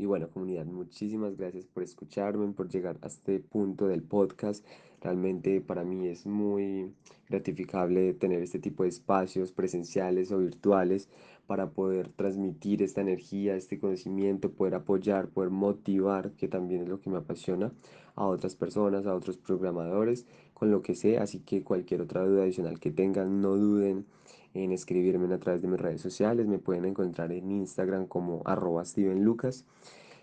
Y 0.00 0.06
bueno, 0.06 0.30
comunidad, 0.30 0.64
muchísimas 0.64 1.36
gracias 1.36 1.66
por 1.66 1.82
escucharme, 1.82 2.50
por 2.54 2.70
llegar 2.70 2.96
a 3.02 3.08
este 3.08 3.38
punto 3.38 3.86
del 3.86 4.02
podcast. 4.02 4.64
Realmente 5.02 5.60
para 5.60 5.84
mí 5.84 6.08
es 6.08 6.24
muy 6.24 6.94
gratificable 7.28 8.14
tener 8.14 8.40
este 8.40 8.58
tipo 8.58 8.84
de 8.84 8.88
espacios 8.88 9.52
presenciales 9.52 10.32
o 10.32 10.38
virtuales 10.38 11.10
para 11.46 11.68
poder 11.72 12.08
transmitir 12.08 12.82
esta 12.82 13.02
energía, 13.02 13.56
este 13.56 13.78
conocimiento, 13.78 14.50
poder 14.50 14.76
apoyar, 14.76 15.28
poder 15.28 15.50
motivar, 15.50 16.30
que 16.32 16.48
también 16.48 16.80
es 16.80 16.88
lo 16.88 17.02
que 17.02 17.10
me 17.10 17.18
apasiona, 17.18 17.70
a 18.14 18.24
otras 18.24 18.56
personas, 18.56 19.04
a 19.04 19.14
otros 19.14 19.36
programadores, 19.36 20.26
con 20.60 20.70
lo 20.70 20.82
que 20.82 20.94
sé. 20.94 21.18
Así 21.18 21.40
que 21.40 21.64
cualquier 21.64 22.02
otra 22.02 22.22
duda 22.22 22.42
adicional 22.42 22.78
que 22.78 22.90
tengan, 22.90 23.40
no 23.40 23.56
duden 23.56 24.04
en 24.52 24.72
escribirme 24.72 25.32
a 25.34 25.38
través 25.40 25.62
de 25.62 25.68
mis 25.68 25.80
redes 25.80 26.02
sociales. 26.02 26.46
Me 26.46 26.58
pueden 26.58 26.84
encontrar 26.84 27.32
en 27.32 27.50
Instagram 27.50 28.06
como 28.06 28.42
arroba 28.44 28.84
Steven 28.84 29.24
Lucas. 29.24 29.64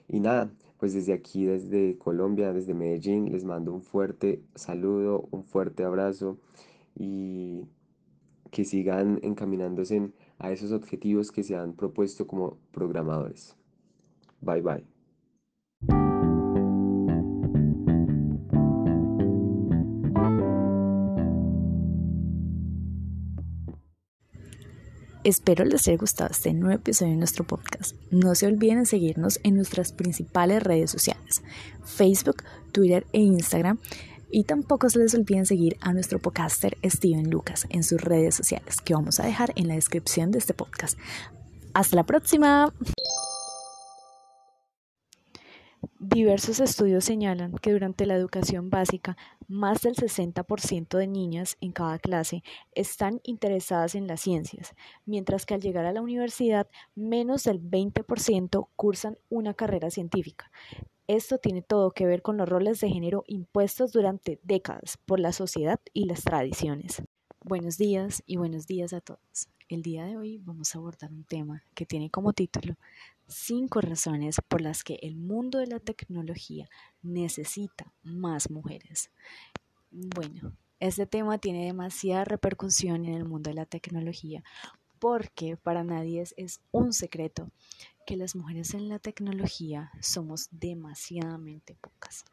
Y 0.07 0.19
nada, 0.19 0.51
pues 0.77 0.93
desde 0.93 1.13
aquí, 1.13 1.45
desde 1.45 1.97
Colombia, 1.97 2.53
desde 2.53 2.75
Medellín, 2.75 3.31
les 3.31 3.43
mando 3.45 3.73
un 3.73 3.81
fuerte 3.81 4.43
saludo, 4.53 5.27
un 5.31 5.43
fuerte 5.43 5.83
abrazo 5.83 6.37
y 6.95 7.65
que 8.51 8.63
sigan 8.63 9.19
encaminándose 9.23 10.11
a 10.37 10.51
esos 10.51 10.71
objetivos 10.71 11.31
que 11.31 11.43
se 11.43 11.55
han 11.55 11.73
propuesto 11.73 12.27
como 12.27 12.59
programadores. 12.71 13.57
Bye 14.41 14.61
bye. 14.61 14.96
Espero 25.27 25.65
les 25.65 25.85
haya 25.89 25.97
gustado 25.97 26.29
este 26.31 26.53
nuevo 26.53 26.77
episodio 26.77 27.11
de 27.11 27.17
nuestro 27.17 27.43
podcast. 27.43 27.97
No 28.11 28.33
se 28.33 28.47
olviden 28.47 28.79
de 28.79 28.85
seguirnos 28.85 29.41
en 29.43 29.55
nuestras 29.55 29.91
principales 29.91 30.63
redes 30.63 30.89
sociales, 30.89 31.43
Facebook, 31.83 32.45
Twitter 32.71 33.05
e 33.11 33.19
Instagram. 33.19 33.77
Y 34.31 34.45
tampoco 34.45 34.89
se 34.89 34.99
les 34.99 35.13
olviden 35.15 35.45
seguir 35.45 35.75
a 35.81 35.91
nuestro 35.91 36.19
podcaster 36.19 36.77
Steven 36.81 37.29
Lucas 37.29 37.67
en 37.69 37.83
sus 37.83 37.99
redes 37.99 38.35
sociales, 38.35 38.79
que 38.79 38.93
vamos 38.93 39.19
a 39.19 39.25
dejar 39.25 39.51
en 39.57 39.67
la 39.67 39.75
descripción 39.75 40.31
de 40.31 40.37
este 40.37 40.53
podcast. 40.53 40.97
Hasta 41.73 41.97
la 41.97 42.05
próxima. 42.05 42.73
Diversos 45.99 46.59
estudios 46.59 47.05
señalan 47.05 47.53
que 47.53 47.71
durante 47.71 48.05
la 48.05 48.13
educación 48.13 48.69
básica, 48.69 49.17
más 49.47 49.81
del 49.81 49.95
60% 49.95 50.95
de 50.95 51.07
niñas 51.07 51.57
en 51.59 51.71
cada 51.71 51.97
clase 51.97 52.43
están 52.75 53.19
interesadas 53.23 53.95
en 53.95 54.05
las 54.05 54.21
ciencias, 54.21 54.75
mientras 55.05 55.47
que 55.47 55.55
al 55.55 55.61
llegar 55.61 55.87
a 55.87 55.91
la 55.91 56.03
universidad, 56.03 56.67
menos 56.93 57.45
del 57.45 57.59
20% 57.59 58.67
cursan 58.75 59.17
una 59.29 59.55
carrera 59.55 59.89
científica. 59.89 60.51
Esto 61.07 61.39
tiene 61.39 61.63
todo 61.63 61.89
que 61.89 62.05
ver 62.05 62.21
con 62.21 62.37
los 62.37 62.47
roles 62.47 62.79
de 62.79 62.89
género 62.89 63.23
impuestos 63.25 63.91
durante 63.91 64.39
décadas 64.43 64.99
por 65.03 65.19
la 65.19 65.31
sociedad 65.31 65.79
y 65.93 66.05
las 66.05 66.23
tradiciones. 66.23 67.01
Buenos 67.43 67.79
días 67.79 68.21
y 68.27 68.37
buenos 68.37 68.67
días 68.67 68.93
a 68.93 69.01
todos. 69.01 69.49
El 69.69 69.81
día 69.81 70.05
de 70.05 70.15
hoy 70.15 70.37
vamos 70.37 70.73
a 70.73 70.77
abordar 70.77 71.11
un 71.11 71.25
tema 71.25 71.61
que 71.75 71.85
tiene 71.85 72.09
como 72.09 72.31
título 72.31 72.77
Cinco 73.27 73.81
razones 73.81 74.37
por 74.47 74.61
las 74.61 74.81
que 74.81 74.97
el 75.01 75.17
mundo 75.17 75.59
de 75.59 75.67
la 75.67 75.81
tecnología 75.81 76.69
necesita 77.01 77.91
más 78.01 78.49
mujeres. 78.49 79.11
Bueno, 79.91 80.53
este 80.79 81.05
tema 81.05 81.37
tiene 81.37 81.65
demasiada 81.65 82.23
repercusión 82.23 83.03
en 83.03 83.15
el 83.15 83.25
mundo 83.25 83.49
de 83.49 83.55
la 83.55 83.65
tecnología 83.65 84.41
porque 84.99 85.57
para 85.57 85.83
nadie 85.83 86.23
es, 86.37 86.61
un 86.71 86.93
secreto 86.93 87.51
que 88.05 88.15
las 88.15 88.37
mujeres 88.37 88.73
en 88.73 88.87
la 88.87 88.99
tecnología 88.99 89.91
somos 89.99 90.47
demasiadamente 90.49 91.75
pocas. 91.75 92.23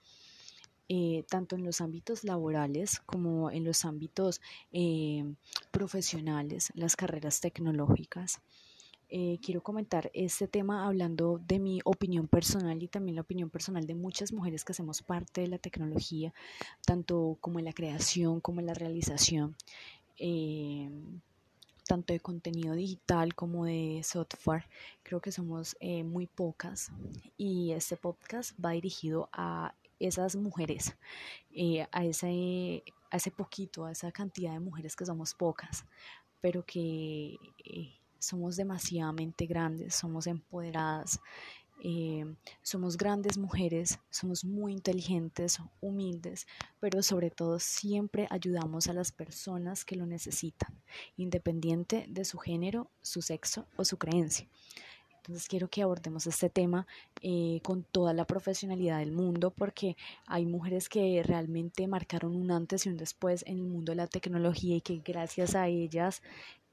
Eh, 0.88 1.24
tanto 1.30 1.56
en 1.56 1.64
los 1.64 1.80
ámbitos 1.80 2.24
laborales 2.24 3.00
como 3.06 3.50
en 3.50 3.64
los 3.64 3.86
ámbitos 3.86 4.42
eh, 4.70 5.24
profesionales, 5.70 6.72
las 6.74 6.94
carreras 6.94 7.40
tecnológicas. 7.40 8.42
Eh, 9.16 9.38
quiero 9.42 9.62
comentar 9.62 10.10
este 10.12 10.48
tema 10.48 10.86
hablando 10.86 11.38
de 11.46 11.58
mi 11.58 11.80
opinión 11.84 12.26
personal 12.26 12.82
y 12.82 12.88
también 12.88 13.14
la 13.14 13.20
opinión 13.20 13.50
personal 13.50 13.86
de 13.86 13.94
muchas 13.94 14.32
mujeres 14.32 14.64
que 14.64 14.72
hacemos 14.72 15.02
parte 15.02 15.42
de 15.42 15.46
la 15.46 15.58
tecnología, 15.58 16.34
tanto 16.84 17.36
como 17.40 17.58
en 17.58 17.66
la 17.66 17.72
creación 17.72 18.40
como 18.40 18.58
en 18.60 18.66
la 18.66 18.74
realización, 18.74 19.56
eh, 20.18 20.90
tanto 21.86 22.12
de 22.12 22.20
contenido 22.20 22.74
digital 22.74 23.34
como 23.34 23.66
de 23.66 24.00
software. 24.02 24.64
Creo 25.04 25.20
que 25.20 25.30
somos 25.30 25.76
eh, 25.80 26.02
muy 26.02 26.26
pocas 26.26 26.90
y 27.36 27.70
este 27.70 27.96
podcast 27.96 28.58
va 28.58 28.70
dirigido 28.70 29.28
a 29.32 29.74
esas 29.98 30.36
mujeres, 30.36 30.96
a, 31.92 32.04
ese, 32.04 32.84
a 33.10 33.16
ese 33.16 33.30
poquito, 33.30 33.84
a 33.84 33.92
esa 33.92 34.10
cantidad 34.12 34.52
de 34.52 34.60
mujeres 34.60 34.96
que 34.96 35.06
somos 35.06 35.34
pocas, 35.34 35.84
pero 36.40 36.64
que 36.64 37.36
somos 38.18 38.56
demasiadamente 38.56 39.46
grandes, 39.46 39.94
somos 39.94 40.26
empoderadas, 40.26 41.20
eh, 41.82 42.24
somos 42.62 42.96
grandes 42.96 43.36
mujeres, 43.36 43.98
somos 44.08 44.44
muy 44.44 44.72
inteligentes, 44.72 45.58
humildes, 45.80 46.46
pero 46.80 47.02
sobre 47.02 47.30
todo 47.30 47.58
siempre 47.58 48.26
ayudamos 48.30 48.86
a 48.86 48.94
las 48.94 49.12
personas 49.12 49.84
que 49.84 49.96
lo 49.96 50.06
necesitan, 50.06 50.82
independiente 51.16 52.06
de 52.08 52.24
su 52.24 52.38
género, 52.38 52.90
su 53.02 53.20
sexo 53.20 53.66
o 53.76 53.84
su 53.84 53.98
creencia. 53.98 54.48
Entonces 55.24 55.48
quiero 55.48 55.68
que 55.68 55.80
abordemos 55.80 56.26
este 56.26 56.50
tema 56.50 56.86
eh, 57.22 57.60
con 57.62 57.82
toda 57.82 58.12
la 58.12 58.26
profesionalidad 58.26 58.98
del 58.98 59.12
mundo 59.12 59.50
porque 59.50 59.96
hay 60.26 60.44
mujeres 60.44 60.90
que 60.90 61.22
realmente 61.24 61.86
marcaron 61.86 62.36
un 62.36 62.50
antes 62.50 62.84
y 62.84 62.90
un 62.90 62.98
después 62.98 63.42
en 63.46 63.56
el 63.56 63.64
mundo 63.64 63.92
de 63.92 63.96
la 63.96 64.06
tecnología 64.06 64.76
y 64.76 64.82
que 64.82 65.00
gracias 65.02 65.54
a 65.54 65.66
ellas 65.68 66.20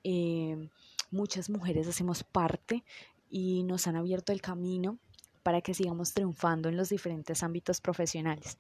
eh, 0.03 0.67
muchas 1.11 1.49
mujeres 1.49 1.87
hacemos 1.87 2.25
parte 2.25 2.83
y 3.29 3.63
nos 3.63 3.87
han 3.87 3.95
abierto 3.95 4.33
el 4.33 4.41
camino 4.41 4.97
para 5.43 5.61
que 5.61 5.73
sigamos 5.73 6.13
triunfando 6.13 6.67
en 6.67 6.75
los 6.75 6.89
diferentes 6.89 7.43
ámbitos 7.43 7.79
profesionales. 7.79 8.57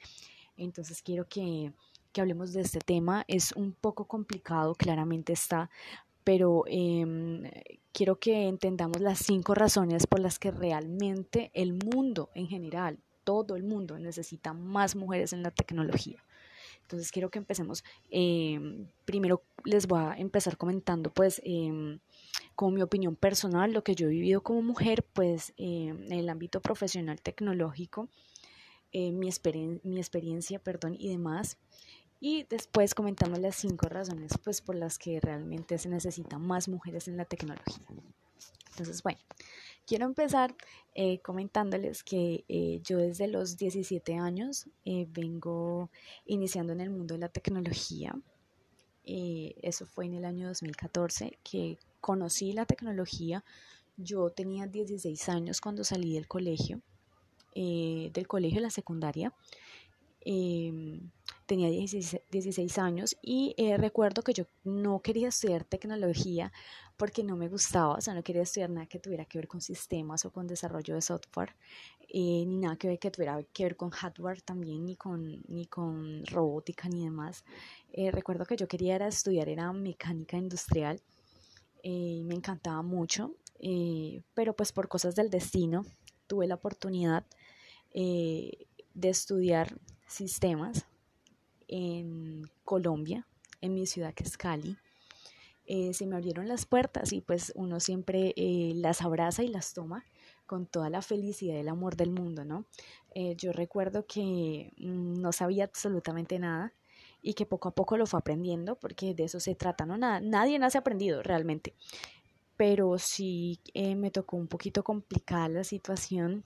Entonces 0.55 1.01
quiero 1.01 1.27
que, 1.27 1.73
hablemos 2.17 2.53
de 2.53 2.61
este 2.61 2.79
tema. 2.79 3.25
Es 3.27 3.51
un 3.51 3.73
poco 3.73 4.05
complicado, 4.05 4.73
claramente 4.75 5.33
está, 5.33 5.69
pero 6.23 6.63
em, 6.67 7.43
quiero 7.91 8.19
que 8.19 8.47
entendamos 8.47 9.01
las 9.01 9.19
cinco 9.19 9.55
razones 9.55 10.07
por 10.07 10.19
las 10.19 10.39
que 10.39 10.51
realmente 10.51 11.51
el 11.53 11.73
mundo 11.73 12.29
en 12.35 12.47
general, 12.47 12.99
todo 13.23 13.55
el 13.55 13.63
mundo 13.63 13.99
necesita 13.99 14.53
más 14.53 14.95
mujeres 14.95 15.33
en 15.33 15.43
la 15.43 15.51
tecnología. 15.51 16.23
Entonces 16.81 17.11
quiero 17.11 17.29
que 17.29 17.39
empecemos. 17.39 17.83
Em, 18.09 18.87
primero 19.05 19.43
les 19.63 19.87
voy 19.87 19.99
a 20.01 20.15
empezar 20.17 20.57
comentando 20.57 21.09
pues 21.13 21.41
em, 21.45 21.99
como 22.55 22.71
mi 22.71 22.81
opinión 22.81 23.15
personal, 23.15 23.71
lo 23.71 23.83
que 23.83 23.95
yo 23.95 24.07
he 24.07 24.11
vivido 24.11 24.41
como 24.41 24.61
mujer 24.61 25.03
pues 25.13 25.53
en 25.57 26.11
el 26.11 26.27
ámbito 26.29 26.61
profesional 26.61 27.21
tecnológico, 27.21 28.09
eh, 28.91 29.11
mi, 29.11 29.29
mi 29.83 29.99
experiencia 29.99 30.59
perdón, 30.59 30.95
y 30.99 31.09
demás. 31.09 31.57
Y 32.23 32.43
después 32.43 32.93
comentando 32.93 33.39
las 33.39 33.55
cinco 33.55 33.89
razones 33.89 34.33
pues 34.43 34.61
por 34.61 34.75
las 34.75 34.99
que 34.99 35.19
realmente 35.19 35.79
se 35.79 35.89
necesitan 35.89 36.39
más 36.45 36.69
mujeres 36.69 37.07
en 37.07 37.17
la 37.17 37.25
tecnología. 37.25 37.87
Entonces, 38.69 39.01
bueno, 39.01 39.19
quiero 39.87 40.05
empezar 40.05 40.55
eh, 40.93 41.19
comentándoles 41.19 42.03
que 42.03 42.45
eh, 42.47 42.79
yo 42.83 42.99
desde 42.99 43.27
los 43.27 43.57
17 43.57 44.15
años 44.15 44.67
eh, 44.85 45.07
vengo 45.09 45.89
iniciando 46.25 46.73
en 46.73 46.81
el 46.81 46.91
mundo 46.91 47.15
de 47.15 47.19
la 47.21 47.29
tecnología. 47.29 48.15
eso 49.03 49.85
fue 49.85 50.05
en 50.05 50.13
el 50.13 50.25
año 50.25 50.47
2014 50.47 51.39
que 51.43 51.79
conocí 51.99 52.53
la 52.53 52.65
tecnología. 52.65 53.43
Yo 53.97 54.29
tenía 54.29 54.67
16 54.67 55.27
años 55.29 55.59
cuando 55.59 55.83
salí 55.83 56.13
del 56.13 56.27
colegio, 56.27 56.81
del 57.55 58.27
colegio 58.27 58.59
de 58.59 58.61
la 58.61 58.69
secundaria. 58.69 59.33
Tenía 61.51 61.69
16, 61.69 62.77
años 62.77 63.17
y 63.21 63.53
recuerdo 63.75 64.21
que 64.21 64.31
yo 64.31 64.45
no 64.63 65.01
quería 65.01 65.27
estudiar 65.27 65.65
tecnología 65.65 66.53
porque 66.95 67.25
no 67.25 67.35
me 67.35 67.49
gustaba, 67.49 67.95
o 67.95 67.99
sea, 67.99 68.13
no 68.13 68.23
quería 68.23 68.43
estudiar 68.43 68.69
nada 68.69 68.85
que 68.85 68.99
tuviera 68.99 69.25
que 69.25 69.37
ver 69.37 69.49
con 69.49 69.59
sistemas 69.59 70.23
o 70.23 70.31
con 70.31 70.47
desarrollo 70.47 70.95
de 70.95 71.01
software, 71.01 71.53
eh, 72.07 72.45
ni 72.47 72.55
nada 72.55 72.77
que, 72.77 72.97
que 72.97 73.11
tuviera 73.11 73.43
que 73.51 73.63
ver 73.65 73.75
con 73.75 73.89
hardware 73.89 74.41
también, 74.41 74.85
ni 74.85 74.95
con, 74.95 75.43
ni 75.49 75.65
con 75.65 76.25
robótica 76.25 76.87
ni 76.87 77.03
demás. 77.03 77.43
Eh, 77.91 78.11
recuerdo 78.11 78.45
que 78.45 78.55
yo 78.55 78.69
quería 78.69 78.95
era 78.95 79.09
estudiar, 79.09 79.49
era 79.49 79.73
mecánica 79.73 80.37
industrial, 80.37 81.01
eh, 81.83 82.21
me 82.23 82.35
encantaba 82.35 82.81
mucho, 82.81 83.35
pero 84.33 84.55
pues 84.55 84.71
por 84.71 84.87
cosas 84.87 85.15
del 85.15 85.29
destino 85.29 85.85
tuve 86.27 86.47
la 86.47 86.55
oportunidad 86.55 87.25
de 87.93 89.09
estudiar 89.09 89.77
sistemas 90.07 90.85
en 91.71 92.43
Colombia, 92.63 93.25
en 93.61 93.73
mi 93.73 93.87
ciudad 93.87 94.13
que 94.13 94.23
es 94.23 94.37
Cali. 94.37 94.77
Eh, 95.65 95.93
se 95.93 96.05
me 96.05 96.15
abrieron 96.15 96.47
las 96.47 96.65
puertas 96.65 97.13
y 97.13 97.21
pues 97.21 97.53
uno 97.55 97.79
siempre 97.79 98.33
eh, 98.35 98.73
las 98.75 99.01
abraza 99.01 99.41
y 99.43 99.47
las 99.47 99.73
toma 99.73 100.05
con 100.45 100.65
toda 100.65 100.89
la 100.89 101.01
felicidad 101.01 101.55
y 101.55 101.59
el 101.59 101.69
amor 101.69 101.95
del 101.95 102.11
mundo, 102.11 102.43
¿no? 102.43 102.65
Eh, 103.15 103.35
yo 103.37 103.53
recuerdo 103.53 104.05
que 104.05 104.73
mm, 104.77 105.21
no 105.21 105.31
sabía 105.31 105.63
absolutamente 105.63 106.39
nada 106.39 106.73
y 107.21 107.35
que 107.35 107.45
poco 107.45 107.69
a 107.69 107.75
poco 107.75 107.95
lo 107.95 108.05
fue 108.05 108.19
aprendiendo 108.19 108.77
porque 108.77 109.13
de 109.13 109.23
eso 109.23 109.39
se 109.39 109.55
trata, 109.55 109.85
¿no? 109.85 109.97
Nada, 109.97 110.19
nadie 110.19 110.59
nace 110.59 110.77
aprendido 110.77 111.23
realmente, 111.23 111.73
pero 112.61 112.99
sí 112.99 113.59
me 113.73 114.11
tocó 114.11 114.37
un 114.37 114.45
poquito 114.47 114.83
complicada 114.83 115.49
la 115.49 115.63
situación 115.63 116.43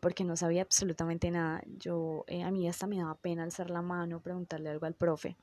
porque 0.00 0.22
no 0.22 0.36
sabía 0.36 0.62
absolutamente 0.62 1.32
nada. 1.32 1.64
Yo, 1.66 2.24
a 2.44 2.50
mí 2.52 2.68
hasta 2.68 2.86
me 2.86 2.98
daba 2.98 3.16
pena 3.16 3.42
alzar 3.42 3.70
la 3.70 3.82
mano, 3.82 4.22
preguntarle 4.22 4.68
algo 4.68 4.86
al 4.86 4.94
profe 4.94 5.36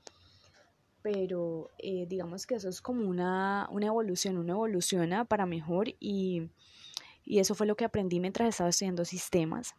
pero 1.02 1.70
eh, 1.78 2.06
digamos 2.08 2.48
que 2.48 2.56
eso 2.56 2.70
es 2.70 2.82
como 2.82 3.08
una, 3.08 3.68
una 3.72 3.88
evolución, 3.88 4.38
uno 4.38 4.54
evoluciona 4.54 5.26
para 5.26 5.46
mejor 5.46 5.90
y, 6.00 6.50
y, 7.24 7.38
eso 7.38 7.54
fue 7.56 7.68
lo 7.68 7.76
que 7.76 7.86
aprendí 7.86 8.20
mientras 8.20 8.50
estaba 8.50 8.70
estudiando 8.72 9.06
sistemas. 9.06 9.76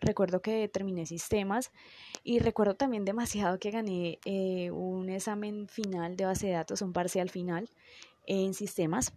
Recuerdo 0.00 0.42
que 0.42 0.66
terminé 0.68 1.06
sistemas 1.06 1.70
y 2.24 2.40
recuerdo 2.40 2.74
también 2.74 3.04
demasiado 3.04 3.60
que 3.60 3.70
gané 3.70 4.18
eh, 4.24 4.70
un 4.72 5.10
examen 5.10 5.68
final 5.68 6.16
de 6.16 6.24
base 6.24 6.48
de 6.48 6.54
datos, 6.54 6.82
un 6.82 6.92
parcial 6.92 7.30
final 7.30 7.68
en 8.26 8.54
sistemas. 8.54 9.12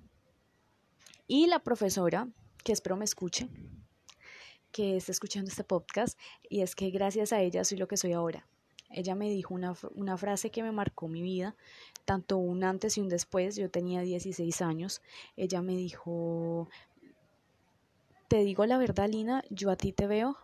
Y 1.27 1.47
la 1.47 1.59
profesora, 1.59 2.29
que 2.63 2.71
espero 2.71 2.97
me 2.97 3.05
escuche, 3.05 3.49
que 4.71 4.97
esté 4.97 5.11
escuchando 5.11 5.49
este 5.49 5.63
podcast, 5.63 6.17
y 6.49 6.61
es 6.61 6.75
que 6.75 6.89
gracias 6.89 7.33
a 7.33 7.41
ella 7.41 7.63
soy 7.63 7.77
lo 7.77 7.87
que 7.87 7.97
soy 7.97 8.13
ahora 8.13 8.47
ella 8.89 9.15
me 9.15 9.29
dijo 9.29 9.53
una, 9.53 9.75
una, 9.95 10.17
frase 10.17 10.49
que 10.49 10.63
me 10.63 10.71
marcó 10.71 11.07
mi 11.07 11.21
vida, 11.21 11.55
tanto 12.05 12.37
un 12.37 12.63
antes 12.63 12.97
y 12.97 13.01
un 13.01 13.09
después, 13.09 13.55
yo 13.55 13.69
tenía 13.69 14.01
16 14.01 14.61
años, 14.61 15.01
ella 15.35 15.61
me 15.61 15.75
dijo, 15.75 16.69
te 18.27 18.43
digo 18.43 18.65
la 18.65 18.77
verdad, 18.77 19.09
Lina, 19.09 19.43
yo 19.49 19.71
a 19.71 19.75
ti 19.75 19.91
te 19.91 20.07
veo 20.07 20.37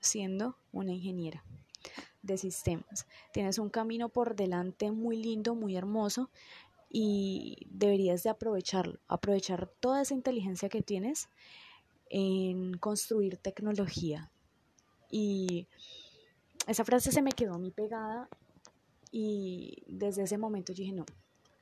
siendo 0.00 0.56
una 0.72 0.92
ingeniera 0.92 1.42
de 2.22 2.38
sistemas. 2.38 3.06
Tienes 3.32 3.58
un 3.58 3.70
camino 3.70 4.08
por 4.08 4.34
delante 4.34 4.90
muy 4.90 5.16
lindo, 5.16 5.54
muy 5.54 5.76
hermoso 5.76 6.30
y 6.88 7.66
deberías 7.70 8.22
de 8.22 8.30
aprovecharlo, 8.30 9.00
aprovechar 9.08 9.68
toda 9.80 10.02
esa 10.02 10.14
inteligencia 10.14 10.68
que 10.68 10.82
tienes 10.82 11.28
en 12.08 12.74
construir 12.74 13.36
tecnología. 13.36 14.30
Y 15.10 15.66
esa 16.66 16.84
frase 16.84 17.12
se 17.12 17.22
me 17.22 17.32
quedó 17.32 17.54
a 17.54 17.58
mí 17.58 17.70
pegada 17.70 18.28
y 19.10 19.84
desde 19.86 20.22
ese 20.22 20.38
momento 20.38 20.72
dije, 20.72 20.92
no, 20.92 21.06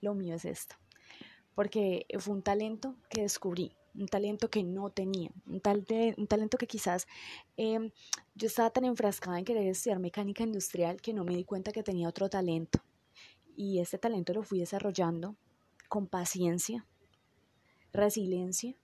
lo 0.00 0.14
mío 0.14 0.34
es 0.34 0.44
esto, 0.44 0.76
porque 1.54 2.06
fue 2.18 2.34
un 2.34 2.42
talento 2.42 2.96
que 3.08 3.22
descubrí, 3.22 3.76
un 3.94 4.06
talento 4.06 4.50
que 4.50 4.62
no 4.62 4.90
tenía, 4.90 5.30
un, 5.46 5.60
tal 5.60 5.86
un 6.16 6.26
talento 6.26 6.58
que 6.58 6.66
quizás 6.66 7.06
em, 7.56 7.90
yo 8.34 8.46
estaba 8.46 8.70
tan 8.70 8.84
enfrascada 8.84 9.38
en 9.38 9.44
querer 9.44 9.66
estudiar 9.68 9.98
mecánica 9.98 10.42
industrial 10.42 11.00
que 11.00 11.12
no 11.12 11.24
me 11.24 11.36
di 11.36 11.44
cuenta 11.44 11.72
que 11.72 11.82
tenía 11.82 12.08
otro 12.08 12.28
talento. 12.28 12.80
Y 13.56 13.80
ese 13.80 13.98
talento 13.98 14.32
lo 14.32 14.42
fui 14.42 14.58
desarrollando 14.58 15.36
con 15.88 16.06
paciencia, 16.06 16.86
resiliencia 17.92 18.74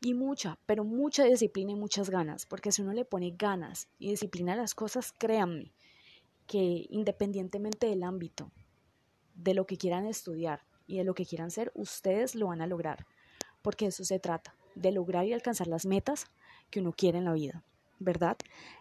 y 0.00 0.14
mucha, 0.14 0.58
pero 0.66 0.84
mucha 0.84 1.24
disciplina 1.24 1.72
y 1.72 1.76
muchas 1.76 2.10
ganas, 2.10 2.46
porque 2.46 2.72
si 2.72 2.82
uno 2.82 2.92
le 2.92 3.04
pone 3.04 3.34
ganas 3.36 3.88
y 3.98 4.10
disciplina 4.10 4.54
a 4.54 4.56
las 4.56 4.74
cosas, 4.74 5.12
créanme 5.12 5.72
que 6.46 6.86
independientemente 6.90 7.86
del 7.86 8.02
ámbito, 8.02 8.50
de 9.34 9.54
lo 9.54 9.66
que 9.66 9.76
quieran 9.76 10.06
estudiar 10.06 10.62
y 10.86 10.98
de 10.98 11.04
lo 11.04 11.14
que 11.14 11.26
quieran 11.26 11.50
ser, 11.50 11.72
ustedes 11.74 12.34
lo 12.34 12.48
van 12.48 12.60
a 12.60 12.66
lograr 12.66 13.06
porque 13.62 13.86
eso 13.86 14.04
se 14.04 14.18
trata, 14.18 14.54
de 14.74 14.92
lograr 14.92 15.24
y 15.26 15.32
alcanzar 15.32 15.68
las 15.68 15.86
metas 15.86 16.26
que 16.70 16.80
uno 16.80 16.92
quiere 16.92 17.18
en 17.18 17.24
la 17.24 17.32
vida, 17.32 17.62
¿verdad? 17.98 18.36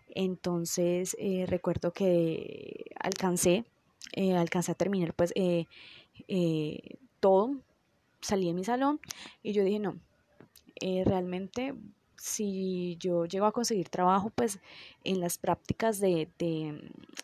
Entonces, 0.10 1.16
eh, 1.20 1.46
recuerdo 1.48 1.94
que 1.94 2.86
alcancé, 3.00 3.66
eh, 4.14 4.36
alcancé 4.36 4.72
a 4.72 4.76
terminar 4.76 5.14
pues 5.14 5.34
eh, 5.36 5.66
todo, 7.20 7.56
salí 8.22 8.48
de 8.48 8.54
mi 8.54 8.64
salón 8.64 9.00
y 9.44 9.54
yo 9.54 9.64
dije, 9.64 9.80
no, 9.80 10.00
realmente 11.06 11.76
si 12.18 12.98
yo 13.00 13.26
llego 13.26 13.48
a 13.48 13.52
conseguir 13.52 13.90
trabajo 13.90 14.30
pues 14.30 14.60
en 15.04 15.20
las 15.20 15.38
prácticas 15.40 16.00
de, 16.00 16.30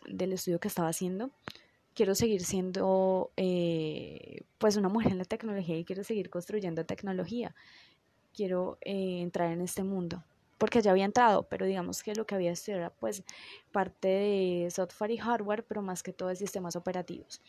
del 0.08 0.32
estudio 0.32 0.58
que 0.58 0.68
estaba 0.68 0.88
haciendo, 0.88 1.30
quiero 1.98 2.14
seguir 2.14 2.44
siendo 2.44 3.32
eh, 3.36 4.42
pues 4.58 4.76
una 4.76 4.88
mujer 4.88 5.10
en 5.10 5.18
la 5.18 5.24
tecnología 5.24 5.76
y 5.76 5.84
quiero 5.84 6.04
seguir 6.04 6.30
construyendo 6.30 6.86
tecnología. 6.86 7.56
Quiero 8.32 8.78
eh, 8.82 9.20
entrar 9.20 9.52
en 9.52 9.62
este 9.62 9.82
mundo 9.82 10.22
porque 10.58 10.82
ya 10.82 10.90
había 10.90 11.04
entrado, 11.04 11.44
pero 11.44 11.66
digamos 11.66 12.02
que 12.02 12.14
lo 12.14 12.26
que 12.26 12.34
había 12.34 12.52
estudiado 12.52 12.80
era 12.80 12.90
pues 12.90 13.22
parte 13.72 14.08
de 14.08 14.68
software 14.70 15.12
y 15.12 15.16
hardware, 15.16 15.64
pero 15.64 15.82
más 15.82 16.02
que 16.02 16.12
todo 16.12 16.28
de 16.28 16.36
sistemas 16.36 16.76
operativos. 16.76 17.40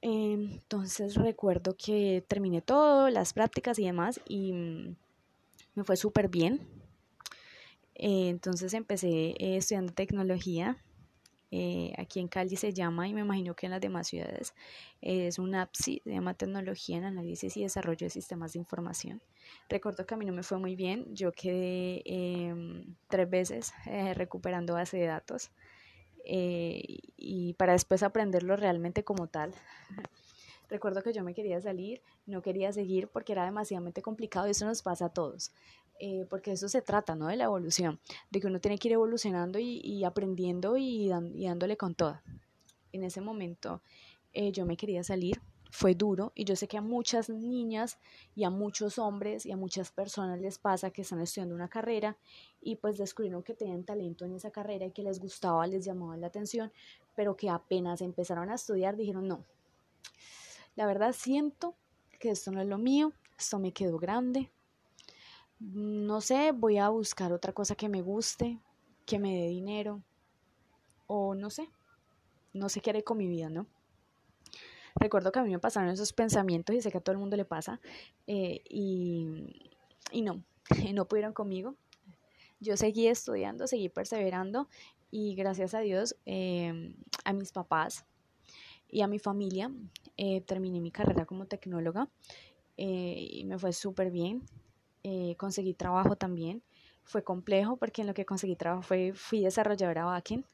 Entonces 0.00 1.14
recuerdo 1.14 1.76
que 1.76 2.24
terminé 2.28 2.60
todo, 2.62 3.08
las 3.10 3.32
prácticas 3.32 3.78
y 3.78 3.84
demás, 3.84 4.20
y 4.28 4.52
mm, 4.52 4.96
me 5.74 5.84
fue 5.84 5.96
súper 5.96 6.28
bien. 6.28 6.60
Eh, 7.94 8.28
entonces 8.28 8.74
empecé 8.74 9.34
estudiando 9.38 9.92
tecnología 9.92 10.76
eh, 11.50 11.92
aquí 11.96 12.20
en 12.20 12.28
Cali 12.28 12.56
se 12.56 12.72
llama, 12.72 13.08
y 13.08 13.14
me 13.14 13.20
imagino 13.20 13.54
que 13.54 13.66
en 13.66 13.72
las 13.72 13.80
demás 13.80 14.08
ciudades, 14.08 14.54
es 15.00 15.38
un 15.38 15.54
APSI, 15.54 16.02
se 16.04 16.10
llama 16.10 16.34
Tecnología 16.34 16.96
en 16.98 17.04
Análisis 17.04 17.56
y 17.56 17.62
Desarrollo 17.62 18.06
de 18.06 18.10
Sistemas 18.10 18.52
de 18.54 18.58
Información. 18.58 19.22
Recuerdo 19.68 20.06
que 20.06 20.14
a 20.14 20.16
mí 20.16 20.26
no 20.26 20.32
me 20.32 20.42
fue 20.42 20.58
muy 20.58 20.74
bien, 20.74 21.14
yo 21.14 21.32
quedé 21.32 22.02
em, 22.04 22.96
tres 23.08 23.30
veces 23.30 23.72
eh, 23.86 24.14
recuperando 24.14 24.74
base 24.74 24.96
de 24.96 25.06
datos 25.06 25.50
eh, 26.24 26.82
y 27.16 27.54
para 27.54 27.72
después 27.72 28.02
aprenderlo 28.02 28.56
realmente 28.56 29.04
como 29.04 29.28
tal. 29.28 29.54
Recuerdo 30.68 31.02
que 31.02 31.12
yo 31.12 31.22
me 31.22 31.32
quería 31.32 31.60
salir, 31.60 32.02
no 32.26 32.42
quería 32.42 32.72
seguir 32.72 33.06
porque 33.06 33.32
era 33.32 33.44
demasiadamente 33.44 34.02
complicado 34.02 34.48
y 34.48 34.50
eso 34.50 34.66
nos 34.66 34.82
pasa 34.82 35.06
a 35.06 35.12
todos. 35.12 35.52
Eh, 35.98 36.26
porque 36.28 36.52
eso 36.52 36.68
se 36.68 36.82
trata, 36.82 37.14
¿no? 37.14 37.28
De 37.28 37.36
la 37.36 37.44
evolución, 37.44 37.98
de 38.30 38.40
que 38.40 38.46
uno 38.46 38.60
tiene 38.60 38.78
que 38.78 38.88
ir 38.88 38.92
evolucionando 38.92 39.58
y, 39.58 40.04
aprendiendo 40.04 40.76
y, 40.76 41.08
dándole 41.08 41.76
con 41.76 41.94
todo. 41.94 42.20
En 42.92 43.02
ese 43.02 43.20
momento 43.20 43.82
eh, 44.34 44.52
yo 44.52 44.66
me 44.66 44.76
quería 44.76 45.02
salir, 45.02 45.40
fue 45.70 45.94
duro 45.94 46.32
y 46.34 46.44
yo 46.44 46.54
sé 46.54 46.68
que 46.68 46.78
a 46.78 46.82
muchas 46.82 47.28
niñas 47.28 47.98
y 48.34 48.44
a 48.44 48.50
muchos 48.50 48.98
hombres 48.98 49.46
y 49.46 49.52
a 49.52 49.56
muchas 49.56 49.90
personas 49.90 50.40
les 50.40 50.58
pasa 50.58 50.90
que 50.90 51.02
están 51.02 51.20
estudiando 51.20 51.54
una 51.54 51.68
carrera 51.68 52.16
y 52.60 52.76
pues 52.76 52.98
descubrieron 52.98 53.42
que 53.42 53.54
tenían 53.54 53.84
talento 53.84 54.24
en 54.24 54.34
esa 54.34 54.50
carrera 54.50 54.86
y 54.86 54.92
que 54.92 55.02
les 55.02 55.18
gustaba, 55.18 55.66
les 55.66 55.84
llamaba 55.84 56.16
la 56.16 56.28
atención, 56.28 56.72
pero 57.14 57.36
que 57.36 57.50
apenas 57.50 58.00
empezaron 58.00 58.50
a 58.50 58.54
estudiar 58.54 58.96
dijeron 58.96 59.28
no. 59.28 59.44
La 60.76 60.86
verdad 60.86 61.14
siento 61.14 61.74
que 62.18 62.30
esto 62.30 62.50
no 62.50 62.60
es 62.60 62.68
lo 62.68 62.78
mío, 62.78 63.12
esto 63.38 63.58
me 63.58 63.72
quedó 63.72 63.98
grande, 63.98 64.50
no 65.60 66.20
sé, 66.20 66.52
voy 66.52 66.78
a 66.78 66.88
buscar 66.88 67.32
otra 67.32 67.52
cosa 67.52 67.74
que 67.74 67.88
me 67.88 68.02
guste, 68.02 68.58
que 69.04 69.18
me 69.18 69.34
dé 69.34 69.48
dinero, 69.48 70.02
o 71.06 71.34
no 71.34 71.50
sé, 71.50 71.68
no 72.52 72.68
sé 72.68 72.80
qué 72.80 72.90
haré 72.90 73.04
con 73.04 73.18
mi 73.18 73.26
vida, 73.28 73.48
¿no? 73.48 73.66
Recuerdo 74.98 75.30
que 75.30 75.38
a 75.38 75.42
mí 75.42 75.50
me 75.50 75.58
pasaron 75.58 75.90
esos 75.90 76.12
pensamientos 76.12 76.74
y 76.74 76.80
sé 76.80 76.90
que 76.90 76.98
a 76.98 77.00
todo 77.00 77.12
el 77.12 77.18
mundo 77.18 77.36
le 77.36 77.44
pasa, 77.44 77.80
eh, 78.26 78.62
y, 78.68 79.70
y 80.10 80.22
no, 80.22 80.42
no 80.94 81.06
pudieron 81.06 81.32
conmigo. 81.32 81.76
Yo 82.60 82.76
seguí 82.76 83.06
estudiando, 83.06 83.66
seguí 83.66 83.90
perseverando 83.90 84.68
y 85.10 85.34
gracias 85.34 85.74
a 85.74 85.80
Dios, 85.80 86.16
eh, 86.24 86.94
a 87.24 87.32
mis 87.34 87.52
papás 87.52 88.06
y 88.88 89.02
a 89.02 89.06
mi 89.06 89.18
familia, 89.18 89.70
eh, 90.16 90.40
terminé 90.40 90.80
mi 90.80 90.90
carrera 90.90 91.26
como 91.26 91.46
tecnóloga 91.46 92.08
y 92.78 93.44
me 93.46 93.58
fue 93.58 93.72
súper 93.72 94.10
bien. 94.10 94.42
Eh, 95.08 95.36
conseguí 95.36 95.72
trabajo 95.72 96.16
también. 96.16 96.64
Fue 97.04 97.22
complejo 97.22 97.76
porque 97.76 98.00
en 98.00 98.08
lo 98.08 98.14
que 98.14 98.26
conseguí 98.26 98.56
trabajo 98.56 98.82
fue, 98.82 99.12
fui 99.14 99.40
desarrolladora 99.40 100.04
backend. 100.04 100.44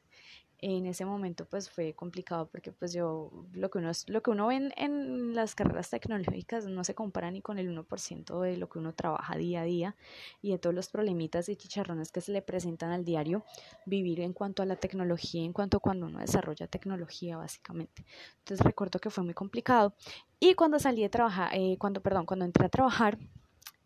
En 0.59 0.85
ese 0.85 1.05
momento 1.05 1.45
pues 1.45 1.71
fue 1.71 1.93
complicado 1.93 2.47
porque 2.51 2.71
pues 2.71 2.93
yo, 2.93 3.31
lo 3.53 3.71
que 3.71 3.79
uno, 3.79 3.91
lo 4.07 4.21
que 4.21 4.29
uno 4.29 4.47
ve 4.47 4.55
en, 4.57 4.71
en 4.77 5.33
las 5.33 5.55
carreras 5.55 5.89
tecnológicas 5.89 6.67
no 6.67 6.83
se 6.83 6.93
compara 6.93 7.31
ni 7.31 7.41
con 7.41 7.57
el 7.57 7.67
1% 7.67 8.41
de 8.41 8.57
lo 8.57 8.69
que 8.69 8.77
uno 8.77 8.93
trabaja 8.93 9.35
día 9.37 9.61
a 9.61 9.63
día 9.63 9.95
y 10.43 10.51
de 10.51 10.59
todos 10.59 10.75
los 10.75 10.87
problemitas 10.87 11.49
y 11.49 11.55
chicharrones 11.55 12.11
que 12.11 12.21
se 12.21 12.31
le 12.31 12.43
presentan 12.43 12.91
al 12.91 13.03
diario 13.03 13.43
vivir 13.87 14.19
en 14.19 14.33
cuanto 14.33 14.61
a 14.61 14.67
la 14.67 14.75
tecnología, 14.75 15.43
en 15.43 15.51
cuanto 15.51 15.77
a 15.77 15.79
cuando 15.79 16.05
uno 16.05 16.19
desarrolla 16.19 16.67
tecnología 16.67 17.37
básicamente. 17.37 18.05
Entonces 18.37 18.63
recuerdo 18.63 18.99
que 18.99 19.09
fue 19.09 19.23
muy 19.23 19.33
complicado 19.33 19.95
y 20.39 20.53
cuando 20.53 20.77
salí 20.77 21.01
de 21.01 21.09
trabajar, 21.09 21.49
eh, 21.53 21.75
cuando, 21.79 22.01
perdón, 22.01 22.27
cuando 22.27 22.45
entré 22.45 22.67
a 22.67 22.69
trabajar, 22.69 23.17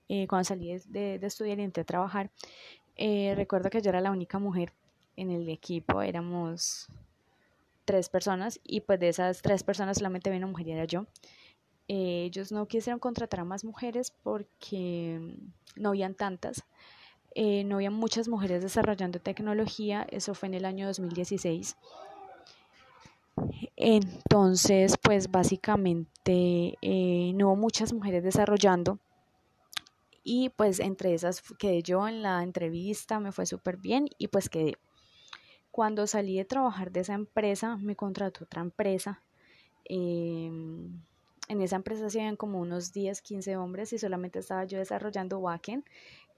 eh, 0.09 0.25
cuando 0.27 0.45
salí 0.45 0.77
de, 0.85 1.19
de, 1.19 1.27
estudiar 1.27 1.59
y 1.59 1.63
entré 1.63 1.81
a 1.81 1.85
trabajar, 1.85 2.31
eh, 2.95 3.33
recuerdo 3.35 3.69
que 3.69 3.81
yo 3.81 3.89
era 3.89 3.99
la 3.99 4.11
única 4.11 4.39
mujer 4.39 4.71
en 5.17 5.31
el 5.31 5.49
equipo, 5.49 6.01
éramos 6.01 6.87
tres 7.83 8.07
personas 8.07 8.59
y 8.63 8.81
pues 8.81 8.99
de 8.99 9.09
esas 9.09 9.41
tres 9.41 9.63
personas 9.63 9.97
solamente 9.97 10.29
había 10.29 10.39
una 10.39 10.47
mujer 10.47 10.67
y 10.67 10.71
era 10.71 10.85
yo. 10.85 11.05
Eh, 11.89 12.25
ellos 12.25 12.51
no 12.51 12.67
quisieron 12.67 12.99
contratar 12.99 13.41
a 13.41 13.45
más 13.45 13.63
mujeres 13.65 14.13
porque 14.23 15.19
no 15.75 15.89
habían 15.89 16.15
tantas. 16.15 16.63
no 17.35 17.75
había 17.75 17.91
muchas 17.91 18.27
mujeres 18.29 18.63
desarrollando 18.63 19.19
tecnología, 19.19 20.07
eso 20.09 20.33
fue 20.33 20.47
en 20.47 20.55
el 20.55 20.65
año 20.65 20.87
2016. 20.87 21.75
Entonces, 23.75 24.95
pues 25.01 25.29
básicamente 25.29 26.77
no 27.35 27.47
hubo 27.47 27.55
muchas 27.55 27.93
mujeres 27.93 28.23
desarrollando 28.23 28.99
y 30.29 30.49
pues 30.49 30.81
entre 30.81 31.13
esas 31.13 31.41
quedé 31.57 31.81
yo 31.81 32.05
en 32.05 32.21
la 32.21 32.43
entrevista, 32.43 33.17
me 33.21 33.31
fue 33.31 33.45
súper 33.45 33.77
bien 33.77 34.09
y 34.17 34.27
pues 34.27 34.49
quedé. 34.49 34.77
Cuando 35.71 36.05
salí 36.05 36.35
de 36.35 36.43
trabajar 36.43 36.91
de 36.91 36.99
esa 36.99 37.13
empresa, 37.13 37.77
me 37.77 37.95
contrató 37.95 38.43
otra 38.43 38.61
empresa. 38.61 39.23
Em, 39.85 41.01
en 41.47 41.61
esa 41.61 41.77
empresa 41.77 42.09
se 42.09 42.19
habían 42.19 42.35
como 42.35 42.59
unos 42.59 42.91
10, 42.91 43.21
15 43.21 43.55
hombres 43.55 43.93
y 43.93 43.99
solamente 43.99 44.39
estaba 44.39 44.65
yo 44.65 44.77
desarrollando 44.79 45.39
backend 45.39 45.85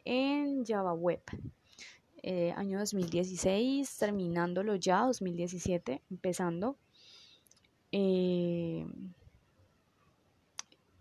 en 0.05 0.63
Java 0.63 0.93
Web. 0.93 1.23
Eh, 2.21 2.53
año 2.55 2.77
2016, 2.77 3.97
terminándolo 3.97 4.75
ya, 4.75 5.01
2017, 5.01 6.03
empezando. 6.11 6.77
Eh, 7.91 8.85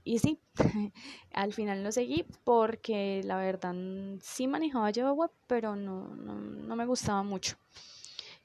y 0.09 0.21
sí, 0.21 0.41
al 1.35 1.53
final 1.53 1.83
no 1.83 1.93
seguí 1.93 2.25
porque 2.43 3.21
la 3.25 3.37
verdad 3.37 3.75
sí 4.23 4.47
manejaba 4.47 4.91
Java 4.91 5.13
Web, 5.13 5.31
pero 5.47 5.77
no, 5.77 6.09
no, 6.17 6.77
me 6.77 6.87
gustaba 6.87 7.23
mucho. 7.23 7.57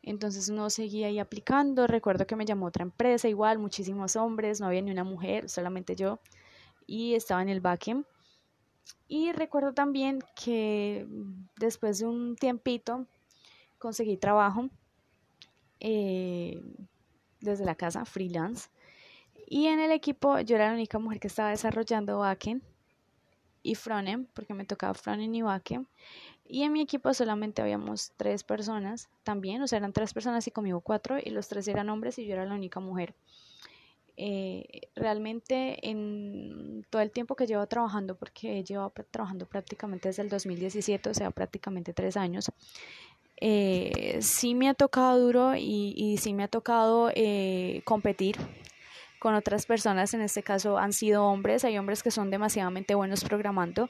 Entonces 0.01 0.49
no 0.49 0.69
seguía 0.69 1.07
ahí 1.07 1.19
aplicando. 1.19 1.87
Recuerdo 1.87 2.27
que 2.27 2.35
me 2.35 2.43
llamó 2.43 2.65
otra 2.65 2.83
empresa, 2.83 3.29
igual, 3.29 3.59
muchísimos 3.59 4.17
hombres, 4.17 4.59
no 4.59 4.67
había 4.67 4.81
ni 4.81 4.91
una 4.91 5.05
mujer, 5.05 5.47
solamente 5.47 5.95
yo. 5.95 6.19
Y 6.85 7.13
estaba 7.13 7.41
en 7.41 7.47
el 7.47 7.61
backend. 7.61 8.05
Y 9.07 9.31
recuerdo 9.31 9.73
también 9.73 10.19
que 10.35 11.07
después 11.55 11.99
de 11.99 12.07
un 12.07 12.35
tiempito 12.35 13.07
conseguí 13.79 14.17
trabajo 14.17 14.69
eh, 15.79 16.61
desde 17.39 17.63
la 17.63 17.75
casa, 17.75 18.03
freelance. 18.03 18.67
Y 19.47 19.67
en 19.67 19.79
el 19.79 19.91
equipo 19.91 20.39
yo 20.39 20.55
era 20.55 20.67
la 20.67 20.73
única 20.73 20.99
mujer 20.99 21.19
que 21.19 21.27
estaba 21.27 21.49
desarrollando 21.49 22.19
backend 22.19 22.61
y 23.61 23.75
frontend, 23.75 24.27
porque 24.33 24.53
me 24.53 24.65
tocaba 24.65 24.93
frontend 24.93 25.35
y 25.35 25.41
backend. 25.41 25.87
Y 26.45 26.63
en 26.63 26.73
mi 26.73 26.81
equipo 26.81 27.13
solamente 27.13 27.61
habíamos 27.61 28.11
tres 28.17 28.43
personas 28.43 29.09
también, 29.23 29.61
o 29.61 29.67
sea, 29.67 29.77
eran 29.77 29.93
tres 29.93 30.13
personas 30.13 30.45
y 30.47 30.51
conmigo 30.51 30.81
cuatro, 30.81 31.17
y 31.23 31.29
los 31.29 31.47
tres 31.47 31.67
eran 31.67 31.89
hombres 31.89 32.19
y 32.19 32.25
yo 32.25 32.33
era 32.33 32.45
la 32.45 32.53
única 32.53 32.79
mujer. 32.79 33.13
Eh, 34.15 34.81
realmente 34.95 35.89
en 35.89 36.85
todo 36.91 37.01
el 37.01 37.09
tiempo 37.09 37.35
que 37.35 37.47
llevo 37.47 37.65
trabajando, 37.65 38.15
porque 38.15 38.59
he 38.59 38.63
llevado 38.63 38.93
trabajando 39.09 39.47
prácticamente 39.47 40.09
desde 40.09 40.23
el 40.23 40.29
2017, 40.29 41.09
o 41.09 41.13
sea, 41.13 41.31
prácticamente 41.31 41.93
tres 41.93 42.17
años, 42.17 42.51
eh, 43.37 44.19
sí 44.21 44.53
me 44.53 44.69
ha 44.69 44.73
tocado 44.73 45.19
duro 45.19 45.55
y, 45.55 45.93
y 45.95 46.17
sí 46.17 46.33
me 46.33 46.43
ha 46.43 46.47
tocado 46.47 47.11
eh, 47.15 47.81
competir 47.85 48.37
con 49.23 49.35
otras 49.35 49.65
personas, 49.65 50.13
en 50.13 50.19
este 50.19 50.43
caso 50.43 50.77
han 50.77 50.91
sido 50.91 51.23
hombres, 51.23 51.63
hay 51.63 51.77
hombres 51.77 52.03
que 52.03 52.11
son 52.11 52.29
demasiadamente 52.29 52.93
buenos 52.93 53.23
programando 53.23 53.89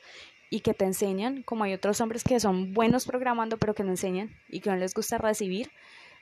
y 0.51 0.59
que 0.59 0.75
te 0.75 0.85
enseñan, 0.85 1.41
como 1.41 1.63
hay 1.63 1.73
otros 1.73 1.99
hombres 2.01 2.23
que 2.23 2.39
son 2.39 2.75
buenos 2.75 3.07
programando 3.07 3.57
pero 3.57 3.73
que 3.73 3.83
no 3.83 3.89
enseñan 3.89 4.29
y 4.47 4.59
que 4.59 4.69
no 4.69 4.75
les 4.75 4.93
gusta 4.93 5.17
recibir 5.17 5.71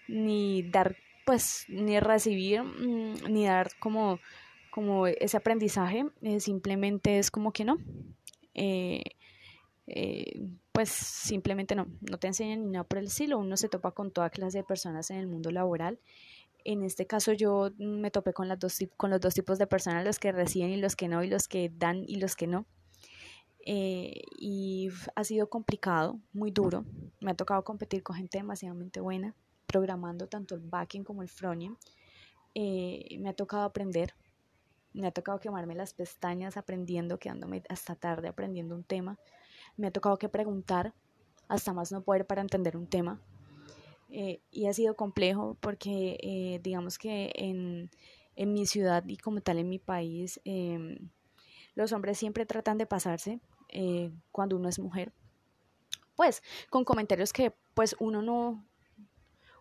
ni 0.07 0.63
dar 0.63 0.95
pues 1.25 1.65
ni 1.67 1.99
recibir 1.99 2.63
mm, 2.63 3.29
ni 3.29 3.45
dar 3.45 3.71
como 3.79 4.21
como 4.69 5.07
ese 5.07 5.35
aprendizaje 5.35 6.05
eh, 6.21 6.39
simplemente 6.39 7.19
es 7.19 7.31
como 7.31 7.51
que 7.51 7.65
no 7.65 7.79
eh, 8.53 9.03
eh, 9.87 10.39
pues 10.71 10.87
simplemente 10.87 11.75
no 11.75 11.87
no 12.09 12.17
te 12.17 12.27
enseñan 12.27 12.63
ni 12.63 12.71
nada 12.71 12.85
por 12.85 12.97
el 12.97 13.07
estilo 13.07 13.39
uno 13.39 13.57
se 13.57 13.67
topa 13.67 13.91
con 13.91 14.11
toda 14.11 14.29
clase 14.29 14.59
de 14.59 14.63
personas 14.63 15.11
en 15.11 15.17
el 15.17 15.27
mundo 15.27 15.51
laboral 15.51 15.99
en 16.63 16.83
este 16.83 17.07
caso 17.07 17.33
yo 17.33 17.71
me 17.77 18.11
topé 18.11 18.33
con, 18.33 18.47
las 18.47 18.59
dos, 18.59 18.77
con 18.97 19.09
los 19.09 19.19
dos 19.19 19.33
tipos 19.33 19.57
de 19.57 19.67
personas, 19.67 20.05
los 20.05 20.19
que 20.19 20.31
reciben 20.31 20.71
y 20.71 20.77
los 20.77 20.95
que 20.95 21.07
no, 21.07 21.23
y 21.23 21.29
los 21.29 21.47
que 21.47 21.71
dan 21.73 22.03
y 22.07 22.17
los 22.17 22.35
que 22.35 22.47
no. 22.47 22.65
Eh, 23.65 24.21
y 24.37 24.89
ha 25.15 25.23
sido 25.23 25.49
complicado, 25.49 26.19
muy 26.33 26.51
duro. 26.51 26.85
Me 27.19 27.31
ha 27.31 27.35
tocado 27.35 27.63
competir 27.63 28.03
con 28.03 28.15
gente 28.15 28.37
demasiadamente 28.37 28.99
buena, 28.99 29.35
programando 29.67 30.27
tanto 30.27 30.55
el 30.55 30.61
backend 30.61 31.05
como 31.05 31.21
el 31.21 31.29
frontend. 31.29 31.77
Eh, 32.55 33.17
me 33.19 33.29
ha 33.29 33.33
tocado 33.33 33.63
aprender, 33.63 34.13
me 34.93 35.07
ha 35.07 35.11
tocado 35.11 35.39
quemarme 35.39 35.75
las 35.75 35.93
pestañas 35.93 36.57
aprendiendo, 36.57 37.17
quedándome 37.17 37.63
hasta 37.69 37.95
tarde 37.95 38.27
aprendiendo 38.27 38.75
un 38.75 38.83
tema. 38.83 39.17
Me 39.77 39.87
ha 39.87 39.91
tocado 39.91 40.17
que 40.17 40.27
preguntar 40.27 40.93
hasta 41.47 41.73
más 41.73 41.91
no 41.91 42.01
poder 42.01 42.25
para 42.25 42.41
entender 42.41 42.75
un 42.75 42.87
tema. 42.87 43.21
Eh, 44.13 44.41
y 44.51 44.67
ha 44.67 44.73
sido 44.73 44.95
complejo 44.95 45.57
porque 45.61 46.59
digamos 46.61 46.97
que 46.97 47.31
en, 47.33 47.89
en, 48.35 48.51
mi 48.53 48.65
ciudad 48.65 49.03
y 49.07 49.15
como 49.15 49.39
tal 49.39 49.57
en 49.57 49.69
mi 49.69 49.79
país, 49.79 50.41
em, 50.43 51.09
los 51.75 51.93
hombres 51.93 52.17
siempre 52.17 52.45
tratan 52.45 52.77
de 52.77 52.85
pasarse 52.85 53.39
eh, 53.69 54.11
cuando 54.31 54.55
uno 54.55 54.69
es 54.69 54.79
mujer. 54.79 55.13
Pues 56.15 56.43
con 56.69 56.83
comentarios 56.83 57.33
que 57.33 57.55
pues 57.73 57.95
uno 57.99 58.21
no, 58.21 58.65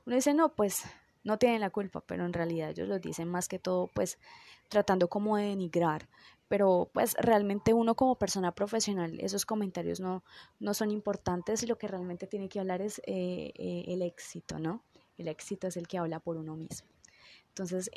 uno 0.04 0.16
dice 0.16 0.34
no, 0.34 0.54
pues 0.54 0.82
no 1.22 1.38
tienen 1.38 1.60
la 1.60 1.70
culpa, 1.70 2.02
pero 2.06 2.24
en 2.24 2.32
realidad 2.32 2.70
ellos 2.70 2.88
lo 2.88 2.98
dicen 2.98 3.28
más 3.28 3.48
que 3.48 3.58
todo 3.58 3.88
pues 3.94 4.18
tratando 4.68 5.08
como 5.08 5.36
de 5.36 5.44
denigrar, 5.44 6.08
pero 6.50 6.90
pues 6.92 7.14
realmente 7.18 7.72
uno 7.72 7.94
como 7.94 8.18
persona 8.18 8.52
profesional 8.52 9.18
esos 9.20 9.46
comentarios 9.46 10.00
no, 10.00 10.24
no 10.58 10.74
son 10.74 10.90
importantes 10.90 11.66
lo 11.66 11.78
que 11.78 11.88
realmente 11.88 12.26
tiene 12.26 12.50
que 12.50 12.60
hablar 12.60 12.82
es 12.82 12.98
eh, 13.06 13.52
eh, 13.54 13.84
el 13.86 14.02
éxito, 14.02 14.58
¿no? 14.58 14.82
El 15.16 15.28
éxito 15.28 15.68
es 15.68 15.76
el 15.76 15.86
que 15.86 15.98
habla 15.98 16.18
por 16.18 16.36
uno 16.36 16.56
mismo. 16.56 16.88
Entonces, 17.48 17.90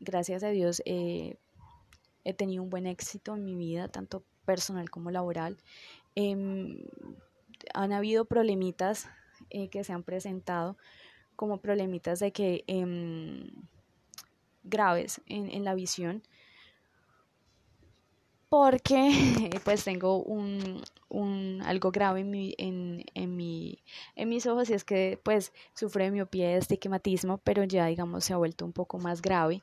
gracias 0.00 0.42
a 0.42 0.48
Dios 0.48 0.82
he 0.84 2.34
tenido 2.36 2.62
un 2.62 2.70
buen 2.70 2.86
éxito 2.86 3.34
en 3.34 3.44
mi 3.44 3.54
vida, 3.54 3.88
tanto 3.88 4.24
personal 4.44 4.90
como 4.90 5.10
laboral. 5.10 5.56
Em, 6.16 6.78
han 7.74 7.92
habido 7.92 8.24
problemitas 8.24 9.08
eh, 9.50 9.68
que 9.68 9.84
se 9.84 9.92
han 9.92 10.02
presentado 10.02 10.76
como 11.36 11.60
problemitas 11.60 12.18
de 12.18 12.32
que 12.32 12.64
em, 12.66 13.50
graves 14.64 15.20
en, 15.26 15.64
la 15.64 15.74
visión 15.74 16.22
porque 18.58 19.50
pues 19.64 19.84
tengo 19.84 20.22
un, 20.22 20.82
algo 21.64 21.90
grave 21.90 22.20
en, 22.20 22.30
mi, 22.30 22.54
en, 22.56 23.04
en, 23.14 23.36
mi, 23.36 23.82
en 24.14 24.28
mis 24.30 24.46
ojos 24.46 24.70
y 24.70 24.72
es 24.72 24.82
que 24.82 25.20
pues 25.22 25.52
sufro 25.74 26.02
de 26.02 26.10
miopía 26.10 26.52
y 26.52 26.54
estigmatismo 26.54 27.36
pero 27.38 27.64
ya 27.64 27.84
digamos 27.84 28.24
se 28.24 28.32
ha 28.32 28.38
vuelto 28.38 28.64
un 28.64 28.72
poco 28.72 28.98
más 28.98 29.20
grave 29.20 29.62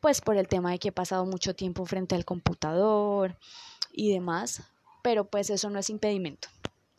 pues 0.00 0.20
por 0.20 0.36
el 0.36 0.46
tema 0.46 0.70
de 0.70 0.78
que 0.78 0.88
he 0.88 0.92
pasado 0.92 1.26
mucho 1.26 1.54
tiempo 1.54 1.84
frente 1.84 2.14
al 2.14 2.24
computador 2.24 3.36
y 3.92 4.12
demás, 4.12 4.62
pero 5.02 5.24
pues 5.24 5.50
eso 5.50 5.70
no 5.70 5.78
es 5.80 5.90
impedimento, 5.90 6.48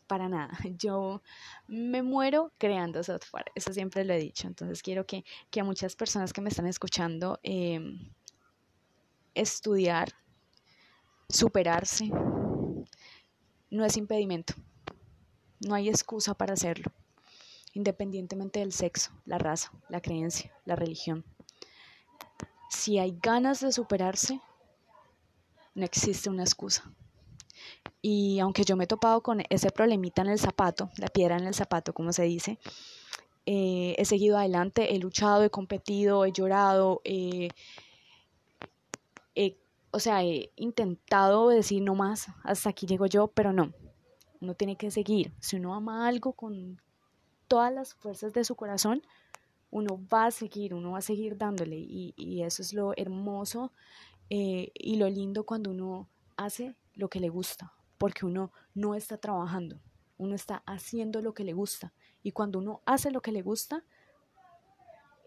para 0.06 0.28
nada. 0.28 0.50
Yo 0.78 1.22
me 1.66 2.02
muero 2.02 2.52
creando 2.58 3.02
software, 3.02 3.50
eso 3.54 3.72
siempre 3.72 4.04
lo 4.04 4.12
he 4.12 4.18
dicho, 4.18 4.46
entonces 4.46 4.82
quiero 4.82 5.06
que, 5.06 5.24
a 5.58 5.64
muchas 5.64 5.96
personas 5.96 6.32
que 6.32 6.42
me 6.42 6.50
están 6.50 6.66
escuchando 6.66 7.38
em, 7.42 8.10
estudiar, 9.34 10.12
superarse, 11.30 12.10
no 13.70 13.84
es 13.84 13.96
impedimento, 13.96 14.54
no 15.60 15.74
hay 15.74 15.88
excusa 15.88 16.34
para 16.34 16.54
hacerlo, 16.54 16.92
independientemente 17.72 18.60
del 18.60 18.72
sexo, 18.72 19.12
la 19.26 19.38
raza, 19.38 19.72
la 19.88 20.00
creencia, 20.00 20.52
la 20.64 20.76
religión. 20.76 21.24
Si 22.68 22.98
hay 22.98 23.18
ganas 23.22 23.60
de 23.60 23.72
superarse, 23.72 24.40
no 25.74 25.84
existe 25.84 26.30
una 26.30 26.42
excusa. 26.42 26.92
Y 28.02 28.38
aunque 28.40 28.64
yo 28.64 28.76
me 28.76 28.84
he 28.84 28.86
topado 28.86 29.22
con 29.22 29.42
ese 29.50 29.70
problemita 29.70 30.22
en 30.22 30.28
el 30.28 30.38
zapato, 30.38 30.90
la 30.96 31.08
piedra 31.08 31.36
en 31.36 31.46
el 31.46 31.54
zapato, 31.54 31.92
como 31.92 32.12
se 32.12 32.22
dice, 32.22 32.58
eh, 33.46 33.94
he 33.98 34.04
seguido 34.04 34.38
adelante, 34.38 34.94
he 34.94 34.98
luchado, 34.98 35.44
he 35.44 35.50
competido, 35.50 36.24
he 36.24 36.32
llorado, 36.32 37.02
o 39.92 39.98
sea, 39.98 40.22
he 40.22 40.52
intentado 40.56 41.48
decir 41.48 41.82
no 41.82 41.94
más, 41.94 42.28
hasta 42.44 42.70
aquí 42.70 42.86
llego 42.86 43.06
yo, 43.06 43.28
pero 43.28 43.52
no, 43.52 43.72
uno 44.40 44.54
tiene 44.54 44.76
que 44.76 44.90
seguir. 44.90 45.32
Si 45.40 45.56
uno 45.56 45.74
ama 45.74 46.06
algo 46.06 46.32
con 46.32 46.80
todas 47.48 47.72
las 47.72 47.94
fuerzas 47.94 48.32
de 48.32 48.44
su 48.44 48.54
corazón, 48.54 49.02
uno 49.70 50.00
va 50.12 50.26
a 50.26 50.30
seguir, 50.30 50.74
uno 50.74 50.92
va 50.92 50.98
a 50.98 51.02
seguir 51.02 51.36
dándole 51.36 51.76
y, 51.76 52.14
y 52.16 52.42
eso 52.42 52.62
es 52.62 52.72
lo 52.72 52.92
hermoso 52.96 53.72
eh, 54.28 54.70
y 54.74 54.96
lo 54.96 55.08
lindo 55.08 55.44
cuando 55.44 55.70
uno 55.70 56.08
hace 56.36 56.76
lo 56.94 57.08
que 57.08 57.20
le 57.20 57.28
gusta, 57.28 57.72
porque 57.98 58.26
uno 58.26 58.52
no 58.74 58.94
está 58.94 59.18
trabajando, 59.18 59.80
uno 60.18 60.34
está 60.34 60.62
haciendo 60.66 61.20
lo 61.20 61.34
que 61.34 61.44
le 61.44 61.52
gusta. 61.52 61.92
Y 62.22 62.32
cuando 62.32 62.58
uno 62.58 62.82
hace 62.86 63.10
lo 63.10 63.22
que 63.22 63.32
le 63.32 63.42
gusta, 63.42 63.84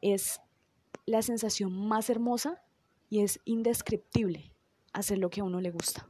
es 0.01 0.39
la 1.05 1.21
sensación 1.21 1.87
más 1.87 2.09
hermosa 2.09 2.63
y 3.09 3.21
es 3.21 3.39
indescriptible 3.45 4.52
hacer 4.93 5.17
lo 5.17 5.29
que 5.29 5.41
a 5.41 5.43
uno 5.43 5.59
le 5.59 5.71
gusta. 5.71 6.07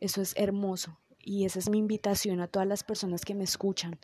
Eso 0.00 0.20
es 0.20 0.34
hermoso 0.36 0.98
y 1.18 1.44
esa 1.44 1.58
es 1.58 1.68
mi 1.68 1.78
invitación 1.78 2.40
a 2.40 2.48
todas 2.48 2.68
las 2.68 2.84
personas 2.84 3.24
que 3.24 3.34
me 3.34 3.44
escuchan, 3.44 3.98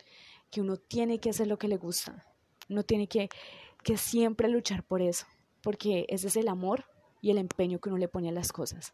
que 0.51 0.61
uno 0.61 0.77
tiene 0.77 1.19
que 1.19 1.29
hacer 1.29 1.47
lo 1.47 1.57
que 1.57 1.67
le 1.67 1.77
gusta, 1.77 2.25
uno 2.69 2.83
tiene 2.83 3.07
que, 3.07 3.29
que 3.83 3.97
siempre 3.97 4.49
luchar 4.49 4.83
por 4.83 5.01
eso, 5.01 5.25
porque 5.61 6.05
ese 6.09 6.27
es 6.27 6.35
el 6.35 6.47
amor 6.47 6.85
y 7.21 7.31
el 7.31 7.37
empeño 7.37 7.79
que 7.79 7.89
uno 7.89 7.97
le 7.97 8.07
pone 8.07 8.29
a 8.29 8.33
las 8.33 8.51
cosas. 8.51 8.93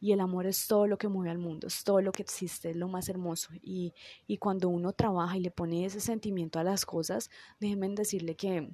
Y 0.00 0.12
el 0.12 0.20
amor 0.20 0.46
es 0.46 0.66
todo 0.66 0.86
lo 0.86 0.98
que 0.98 1.08
mueve 1.08 1.30
al 1.30 1.38
mundo, 1.38 1.66
es 1.66 1.82
todo 1.82 2.02
lo 2.02 2.12
que 2.12 2.22
existe, 2.22 2.70
es 2.70 2.76
lo 2.76 2.88
más 2.88 3.08
hermoso. 3.08 3.50
Y, 3.62 3.94
y 4.26 4.36
cuando 4.36 4.68
uno 4.68 4.92
trabaja 4.92 5.36
y 5.36 5.40
le 5.40 5.50
pone 5.50 5.86
ese 5.86 6.00
sentimiento 6.00 6.58
a 6.58 6.64
las 6.64 6.84
cosas, 6.84 7.30
déjenme 7.58 7.88
decirle 7.88 8.36
que 8.36 8.70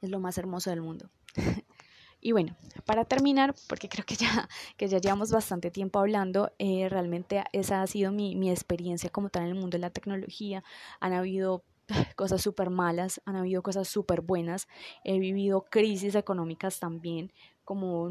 es 0.00 0.10
lo 0.10 0.20
más 0.20 0.38
hermoso 0.38 0.70
del 0.70 0.80
mundo. 0.80 1.10
y 2.20 2.32
bueno, 2.32 2.56
para 2.84 3.04
terminar, 3.04 3.54
porque 3.68 3.88
creo 3.88 4.04
que 4.04 4.16
ya, 4.16 4.48
que 4.76 4.88
ya 4.88 4.98
llevamos 4.98 5.30
bastante 5.30 5.70
tiempo 5.70 6.00
hablando, 6.00 6.52
eh, 6.58 6.88
realmente 6.88 7.44
esa 7.52 7.82
ha 7.82 7.86
sido 7.86 8.10
mi, 8.12 8.34
mi 8.34 8.50
experiencia 8.50 9.10
como 9.10 9.28
tal 9.28 9.44
en 9.44 9.50
el 9.50 9.54
mundo 9.54 9.76
de 9.76 9.82
la 9.82 9.90
tecnología. 9.90 10.64
Han 11.00 11.12
habido 11.12 11.62
cosas 12.16 12.42
súper 12.42 12.70
malas, 12.70 13.20
han 13.24 13.36
habido 13.36 13.62
cosas 13.62 13.88
súper 13.88 14.20
buenas, 14.20 14.68
he 15.04 15.18
vivido 15.18 15.66
crisis 15.70 16.14
económicas 16.14 16.80
también, 16.80 17.32
como, 17.64 18.08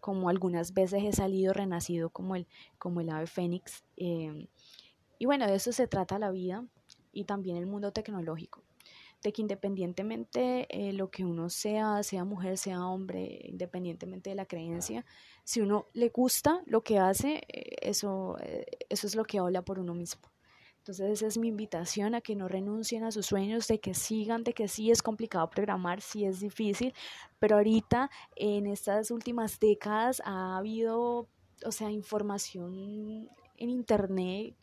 como 0.00 0.28
algunas 0.28 0.74
veces 0.74 1.02
he 1.04 1.12
salido 1.12 1.52
renacido 1.52 2.10
como 2.10 2.36
el, 2.36 2.46
como 2.78 3.00
el 3.00 3.10
ave 3.10 3.26
fénix. 3.26 3.84
Em, 3.96 4.46
y 5.18 5.26
bueno, 5.26 5.46
de 5.46 5.54
eso 5.54 5.72
se 5.72 5.86
trata 5.86 6.18
la 6.18 6.30
vida 6.30 6.64
y 7.12 7.24
también 7.24 7.56
el 7.56 7.66
mundo 7.66 7.92
tecnológico, 7.92 8.62
de 9.22 9.32
que 9.32 9.42
independientemente 9.42 10.66
eh, 10.68 10.92
lo 10.92 11.10
que 11.10 11.24
uno 11.24 11.48
sea, 11.48 12.02
sea 12.02 12.24
mujer, 12.24 12.58
sea 12.58 12.84
hombre, 12.86 13.40
independientemente 13.44 14.30
de 14.30 14.36
la 14.36 14.46
creencia, 14.46 15.04
si 15.44 15.60
uno 15.60 15.86
le 15.92 16.08
gusta 16.08 16.62
lo 16.66 16.82
que 16.82 16.98
hace, 16.98 17.42
eh, 17.48 17.76
eso, 17.82 18.36
eh, 18.40 18.66
eso 18.88 19.06
es 19.06 19.14
lo 19.14 19.24
que 19.24 19.38
habla 19.38 19.62
por 19.62 19.78
uno 19.78 19.94
mismo. 19.94 20.22
Entonces 20.78 21.10
esa 21.10 21.28
es 21.28 21.38
mi 21.38 21.46
invitación 21.46 22.16
a 22.16 22.20
que 22.20 22.34
no 22.34 22.48
renuncien 22.48 23.04
a 23.04 23.12
sus 23.12 23.26
sueños, 23.26 23.68
de 23.68 23.78
que 23.78 23.94
sigan, 23.94 24.42
de 24.42 24.52
que 24.52 24.66
sí 24.66 24.90
es 24.90 25.00
complicado 25.00 25.48
programar, 25.48 26.00
sí 26.00 26.24
es 26.24 26.40
difícil, 26.40 26.92
pero 27.38 27.56
ahorita 27.56 28.10
en 28.34 28.66
estas 28.66 29.12
últimas 29.12 29.60
décadas 29.60 30.20
ha 30.24 30.58
habido, 30.58 31.28
o 31.64 31.70
sea, 31.70 31.92
información 31.92 33.28
en 33.56 33.70
internet 33.70 34.56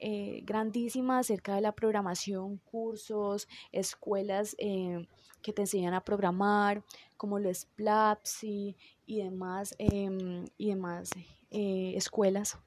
eh, 0.00 0.40
grandísima 0.44 1.18
acerca 1.18 1.54
de 1.54 1.60
la 1.60 1.72
programación, 1.72 2.58
cursos, 2.58 3.48
escuelas 3.72 4.54
eh, 4.58 5.06
que 5.42 5.52
te 5.52 5.62
enseñan 5.62 5.94
a 5.94 6.04
programar, 6.04 6.82
como 7.16 7.38
Platzi 7.74 8.76
y 9.06 9.22
demás, 9.22 9.74
em, 9.78 10.44
y 10.58 10.68
demás 10.70 11.10
eh, 11.50 11.94
escuelas 11.96 12.58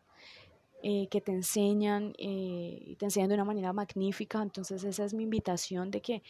que 0.81 1.19
te 1.19 1.33
enseñan 1.33 2.13
y 2.17 2.95
te 2.97 3.03
enseñan 3.03 3.27
de 3.27 3.35
una 3.35 3.43
manera 3.43 3.73
magnífica. 3.73 4.41
Entonces 4.41 4.85
esa 4.85 5.03
es 5.03 5.13
mi 5.13 5.23
invitación 5.23 5.91
de 5.91 5.99
que 5.99 6.23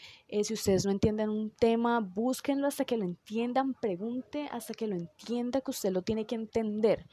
si 0.44 0.56
ustedes 0.56 0.88
no 0.88 0.92
entienden 0.92 1.30
un 1.30 1.52
tema, 1.52 2.00
búsquenlo 2.00 2.66
hasta 2.66 2.84
que 2.84 2.98
lo 2.98 3.04
entiendan, 3.06 3.76
pregunte 3.76 4.50
hasta 4.52 4.74
que 4.74 4.88
lo 4.88 4.96
entienda 4.96 5.62
que 5.62 5.70
usted 5.70 5.92
lo 5.92 6.02
tiene 6.02 6.26
que 6.26 6.34
entender 6.34 7.06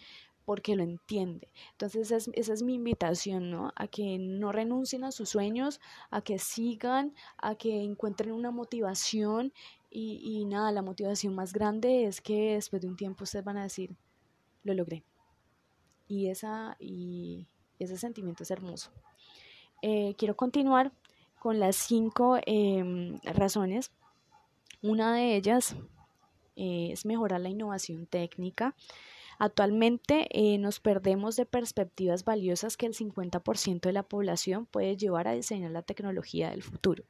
porque 0.47 0.77
lo 0.77 0.85
entiende. 0.85 1.49
Entonces 1.73 2.11
esa 2.11 2.53
es, 2.53 2.63
mi 2.63 2.75
invitación, 2.75 3.51
¿no? 3.51 3.73
A 3.75 3.89
que 3.89 4.17
no 4.19 4.53
renuncien 4.53 5.05
a 5.05 5.11
sus 5.11 5.29
sueños, 5.29 5.81
a 6.11 6.23
que 6.23 6.39
sigan, 6.39 7.13
a 7.37 7.57
que 7.57 7.83
encuentren 7.83 8.33
una 8.33 8.53
motivación 8.53 9.53
y, 9.91 10.45
nada, 10.45 10.73
la 10.73 10.83
motivación 10.83 11.35
más 11.35 11.53
grande 11.53 12.05
es 12.05 12.21
que 12.21 12.55
después 12.55 12.83
de 12.83 12.89
un 12.89 12.97
tiempo 12.97 13.25
ustedes 13.25 13.45
van 13.45 13.57
a 13.57 13.63
decir, 13.63 13.97
lo 14.63 14.75
logré. 14.75 15.05
Y, 16.07 16.29
esa, 16.29 16.77
y 16.79 17.47
ese 17.79 17.97
sentimiento 17.97 18.43
es 18.43 18.51
hermoso. 18.51 18.91
Eh, 19.83 20.15
quiero 20.17 20.37
continuar 20.37 20.93
con 21.41 21.59
las 21.59 21.77
cinco 21.77 22.39
em, 22.47 23.19
razones. 23.25 23.91
Una 24.83 25.15
de 25.15 25.35
ellas 25.35 25.75
eh, 26.57 26.91
es 26.93 27.05
mejorar 27.05 27.41
la 27.41 27.49
innovación 27.49 28.07
técnica. 28.07 28.77
Actualmente 29.39 30.29
eh, 30.31 30.59
nos 30.59 30.81
perdemos 30.81 31.37
de 31.37 31.47
perspectivas 31.47 32.25
valiosas 32.25 32.77
que 32.77 32.87
el 32.87 32.95
50% 32.95 33.81
de 33.81 33.93
la 33.93 34.03
población 34.03 34.67
puede 34.67 34.97
llevar 34.97 35.29
a 35.29 35.33
diseñar 35.33 35.71
la 35.71 35.83
tecnología 35.83 36.51
del 36.51 36.63
futuro. 36.63 37.05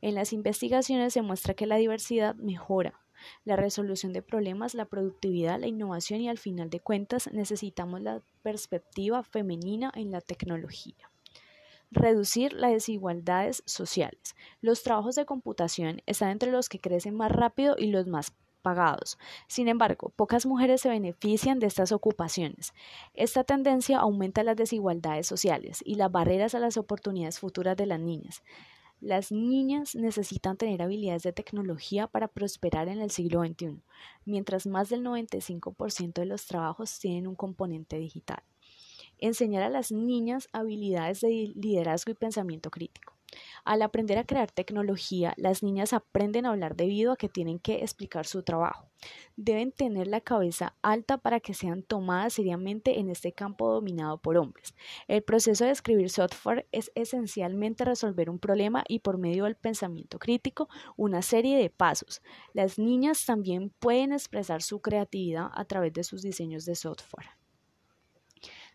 En 0.00 0.14
las 0.14 0.32
investigaciones 0.32 1.12
se 1.12 1.22
muestra 1.22 1.54
que 1.54 1.66
la 1.66 1.76
diversidad 1.76 2.34
mejora 2.36 3.00
la 3.44 3.56
resolución 3.56 4.12
de 4.12 4.22
problemas, 4.22 4.74
la 4.74 4.84
productividad, 4.84 5.60
la 5.60 5.66
innovación 5.66 6.20
y 6.20 6.28
al 6.28 6.38
final 6.38 6.70
de 6.70 6.80
cuentas 6.80 7.30
necesitamos 7.32 8.00
la 8.00 8.22
perspectiva 8.42 9.22
femenina 9.22 9.92
en 9.94 10.10
la 10.10 10.20
tecnología. 10.20 11.10
Reducir 11.90 12.52
las 12.52 12.72
desigualdades 12.72 13.62
sociales. 13.66 14.34
Los 14.60 14.82
trabajos 14.82 15.14
de 15.14 15.24
computación 15.24 16.02
están 16.06 16.30
entre 16.30 16.52
los 16.52 16.68
que 16.68 16.80
crecen 16.80 17.16
más 17.16 17.32
rápido 17.32 17.76
y 17.78 17.86
los 17.86 18.06
más 18.06 18.34
pagados. 18.58 19.18
Sin 19.46 19.68
embargo, 19.68 20.12
pocas 20.16 20.46
mujeres 20.46 20.80
se 20.80 20.88
benefician 20.88 21.58
de 21.58 21.66
estas 21.66 21.92
ocupaciones. 21.92 22.74
Esta 23.14 23.44
tendencia 23.44 23.98
aumenta 23.98 24.42
las 24.42 24.56
desigualdades 24.56 25.26
sociales 25.26 25.82
y 25.84 25.94
las 25.94 26.10
barreras 26.12 26.54
a 26.54 26.58
las 26.58 26.76
oportunidades 26.76 27.38
futuras 27.38 27.76
de 27.76 27.86
las 27.86 28.00
niñas. 28.00 28.42
Las 29.00 29.30
niñas 29.30 29.94
necesitan 29.94 30.56
tener 30.56 30.82
habilidades 30.82 31.22
de 31.22 31.32
tecnología 31.32 32.08
para 32.08 32.26
prosperar 32.26 32.88
en 32.88 33.00
el 33.00 33.10
siglo 33.10 33.44
XXI, 33.44 33.80
mientras 34.24 34.66
más 34.66 34.88
del 34.88 35.04
95% 35.04 36.14
de 36.14 36.26
los 36.26 36.46
trabajos 36.46 36.98
tienen 36.98 37.28
un 37.28 37.36
componente 37.36 37.96
digital. 37.98 38.42
Enseñar 39.18 39.62
a 39.62 39.70
las 39.70 39.92
niñas 39.92 40.48
habilidades 40.52 41.20
de 41.20 41.52
liderazgo 41.54 42.10
y 42.10 42.14
pensamiento 42.14 42.70
crítico. 42.70 43.17
Al 43.64 43.82
aprender 43.82 44.18
a 44.18 44.24
crear 44.24 44.50
tecnología, 44.50 45.34
las 45.36 45.62
niñas 45.62 45.92
aprenden 45.92 46.46
a 46.46 46.50
hablar 46.50 46.76
debido 46.76 47.12
a 47.12 47.16
que 47.16 47.28
tienen 47.28 47.58
que 47.58 47.82
explicar 47.82 48.26
su 48.26 48.42
trabajo. 48.42 48.88
Deben 49.36 49.72
tener 49.72 50.06
la 50.06 50.20
cabeza 50.20 50.74
alta 50.82 51.18
para 51.18 51.40
que 51.40 51.54
sean 51.54 51.82
tomadas 51.82 52.32
seriamente 52.32 52.98
en 52.98 53.10
este 53.10 53.32
campo 53.32 53.72
dominado 53.72 54.18
por 54.18 54.36
hombres. 54.36 54.74
El 55.06 55.22
proceso 55.22 55.64
de 55.64 55.70
escribir 55.70 56.10
software 56.10 56.66
es 56.72 56.90
esencialmente 56.94 57.84
resolver 57.84 58.30
un 58.30 58.38
problema 58.38 58.84
y 58.88 59.00
por 59.00 59.18
medio 59.18 59.44
del 59.44 59.56
pensamiento 59.56 60.18
crítico 60.18 60.68
una 60.96 61.22
serie 61.22 61.58
de 61.58 61.70
pasos. 61.70 62.22
Las 62.54 62.78
niñas 62.78 63.24
también 63.24 63.70
pueden 63.78 64.12
expresar 64.12 64.62
su 64.62 64.80
creatividad 64.80 65.50
a 65.54 65.64
través 65.64 65.92
de 65.92 66.04
sus 66.04 66.22
diseños 66.22 66.64
de 66.64 66.74
software 66.74 67.37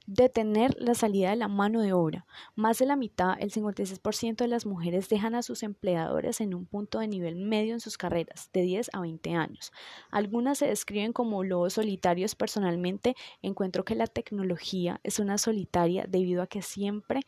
detener 0.06 0.76
la 0.80 0.96
salida 0.96 1.30
de 1.30 1.36
la 1.36 1.48
mano 1.48 1.82
de 1.82 1.94
obra. 1.94 2.26
Más 2.56 2.80
de 2.80 2.86
la 2.86 2.96
mitad, 2.96 3.36
el 3.40 3.52
56% 3.52 4.36
de 4.36 4.48
las 4.48 4.66
mujeres 4.66 5.10
dejan 5.10 5.36
a 5.36 5.42
sus 5.42 5.64
empleadores 5.64 6.42
en 6.42 6.54
un 6.54 6.66
punto 6.66 7.00
de 7.00 7.08
nivel 7.08 7.36
medio 7.36 7.74
en 7.74 7.80
sus 7.80 7.98
carreras, 7.98 8.50
de 8.54 8.62
10 8.62 8.92
a 8.94 9.00
20 9.00 9.36
años. 9.36 9.72
Algunas 10.12 10.58
se 10.58 10.68
describen 10.68 11.14
como 11.14 11.44
lobos 11.44 11.74
solitarios. 11.74 12.36
Personalmente, 12.36 13.16
encuentro 13.42 13.86
que 13.86 13.96
la 13.96 14.08
tecnología 14.08 15.00
es 15.04 15.20
una 15.20 15.38
solitaria 15.38 16.06
debido 16.08 16.42
a 16.42 16.48
que 16.48 16.62
siempre 16.62 17.22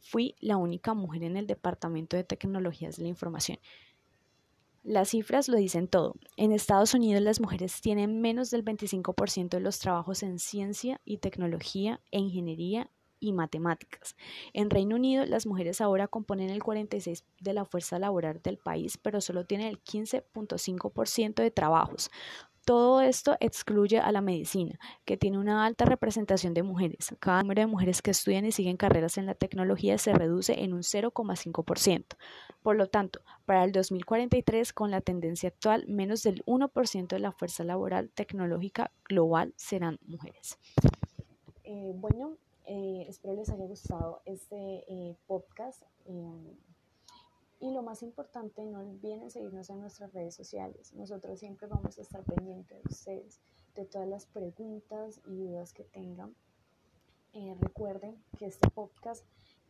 fui 0.00 0.34
la 0.40 0.56
única 0.56 0.94
mujer 0.94 1.22
en 1.22 1.36
el 1.36 1.46
Departamento 1.46 2.16
de 2.16 2.24
Tecnologías 2.24 2.96
de 2.96 3.04
la 3.04 3.08
Información. 3.08 3.58
Las 4.82 5.10
cifras 5.10 5.48
lo 5.48 5.58
dicen 5.58 5.86
todo. 5.86 6.16
En 6.36 6.50
Estados 6.50 6.92
Unidos 6.92 7.22
las 7.22 7.40
mujeres 7.40 7.80
tienen 7.80 8.20
menos 8.20 8.50
del 8.50 8.64
25% 8.64 9.50
de 9.50 9.60
los 9.60 9.78
trabajos 9.78 10.24
en 10.24 10.40
ciencia 10.40 11.00
y 11.04 11.18
tecnología 11.18 12.00
e 12.10 12.18
ingeniería 12.18 12.90
y 13.20 13.32
matemáticas. 13.32 14.16
En 14.52 14.70
Reino 14.70 14.96
Unido 14.96 15.24
las 15.24 15.46
mujeres 15.46 15.80
ahora 15.80 16.08
componen 16.08 16.50
el 16.50 16.60
46% 16.60 17.22
de 17.40 17.52
la 17.52 17.64
fuerza 17.64 18.00
laboral 18.00 18.42
del 18.42 18.58
país, 18.58 18.98
pero 18.98 19.20
solo 19.20 19.44
tienen 19.44 19.68
el 19.68 19.80
15.5% 19.84 21.34
de 21.34 21.50
trabajos, 21.52 22.10
todo 22.64 23.00
esto 23.00 23.36
excluye 23.40 23.98
a 23.98 24.12
la 24.12 24.20
medicina, 24.20 24.78
que 25.04 25.16
tiene 25.16 25.38
una 25.38 25.64
alta 25.64 25.84
representación 25.84 26.54
de 26.54 26.62
mujeres. 26.62 27.14
Cada 27.18 27.42
número 27.42 27.62
de 27.62 27.66
mujeres 27.66 28.02
que 28.02 28.12
estudian 28.12 28.44
y 28.44 28.52
siguen 28.52 28.76
carreras 28.76 29.18
en 29.18 29.26
la 29.26 29.34
tecnología 29.34 29.98
se 29.98 30.12
reduce 30.12 30.62
en 30.62 30.72
un 30.72 30.82
0,5%. 30.82 32.04
Por 32.62 32.76
lo 32.76 32.86
tanto, 32.88 33.20
para 33.44 33.64
el 33.64 33.72
2043, 33.72 34.72
con 34.72 34.90
la 34.90 35.00
tendencia 35.00 35.48
actual, 35.48 35.84
menos 35.88 36.22
del 36.22 36.44
1% 36.44 37.08
de 37.08 37.18
la 37.18 37.32
fuerza 37.32 37.64
laboral 37.64 38.10
tecnológica 38.10 38.92
global 39.08 39.52
serán 39.56 39.98
mujeres. 40.06 40.58
Eh, 41.64 41.92
bueno, 41.96 42.36
eh, 42.66 43.06
espero 43.08 43.34
les 43.34 43.50
haya 43.50 43.64
gustado 43.66 44.22
este 44.24 44.84
eh, 44.88 45.16
podcast. 45.26 45.82
Y 47.62 47.70
lo 47.70 47.84
más 47.84 48.02
importante, 48.02 48.66
no 48.66 48.80
olviden 48.80 49.30
seguirnos 49.30 49.70
en 49.70 49.78
nuestras 49.78 50.12
redes 50.12 50.34
sociales. 50.34 50.92
Nosotros 50.94 51.38
siempre 51.38 51.68
vamos 51.68 51.96
a 51.96 52.02
estar 52.02 52.24
pendientes 52.24 52.82
de 52.82 52.90
ustedes, 52.90 53.40
de 53.76 53.84
todas 53.84 54.08
las 54.08 54.26
preguntas 54.26 55.20
y 55.28 55.36
dudas 55.36 55.72
que 55.72 55.84
tengan. 55.84 56.34
Eh, 57.34 57.54
recuerden 57.60 58.20
que 58.36 58.46
este 58.46 58.68
podcast 58.68 59.24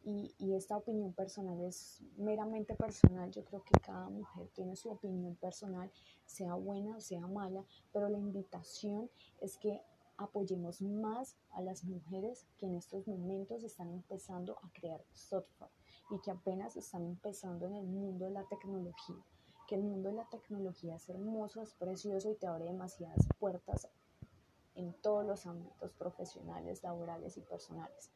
y, 0.05 0.35
y, 0.39 0.55
esta 0.55 0.79
opinión 0.79 1.13
personal 1.13 1.61
es 1.61 2.03
meramente 2.17 2.75
personal. 2.77 3.31
Yo 3.31 3.45
creo 3.45 3.63
que 3.63 3.79
cada 3.79 4.09
mujer 4.09 4.49
tiene 4.55 4.75
su 4.75 4.89
opinión 4.89 5.37
personal, 5.37 5.93
sea 6.25 6.55
buena 6.55 6.97
o 6.97 7.01
sea 7.03 7.27
mala, 7.27 7.63
pero 7.93 8.09
la 8.09 8.17
invitación 8.17 9.11
es 9.43 9.59
que 9.59 9.83
apoyemos 10.17 10.81
más 10.81 11.37
a 11.51 11.61
las 11.61 11.85
mujeres 11.85 12.47
que 12.57 12.65
en 12.65 12.77
estos 12.77 13.07
momentos 13.07 13.63
están 13.65 13.91
empezando 13.91 14.59
a 14.63 14.73
crear 14.73 15.05
software 15.13 15.82
y 16.13 16.19
que 16.19 16.31
apenas 16.31 16.77
están 16.77 17.07
empezando 17.07 17.67
en 17.67 17.75
el 17.75 17.87
mundo 17.87 18.27
de 18.27 18.33
la 18.33 18.45
tecnología. 18.45 19.17
Que 19.67 19.77
el 19.77 19.83
mundo 19.83 20.11
de 20.11 20.17
la 20.17 20.29
tecnología 20.29 20.97
es 20.97 21.09
hermoso, 21.09 21.63
es 21.63 21.73
precioso 21.73 22.31
y 22.31 22.35
te 22.35 22.47
abre 22.47 22.67
demasiadas 22.67 23.27
puertas 23.41 23.89
en 24.75 24.93
todos 25.01 25.25
los 25.25 25.47
ámbitos 25.47 25.93
profesionales, 25.95 26.83
laborales 26.83 27.39
y 27.39 27.41
personales. 27.41 28.11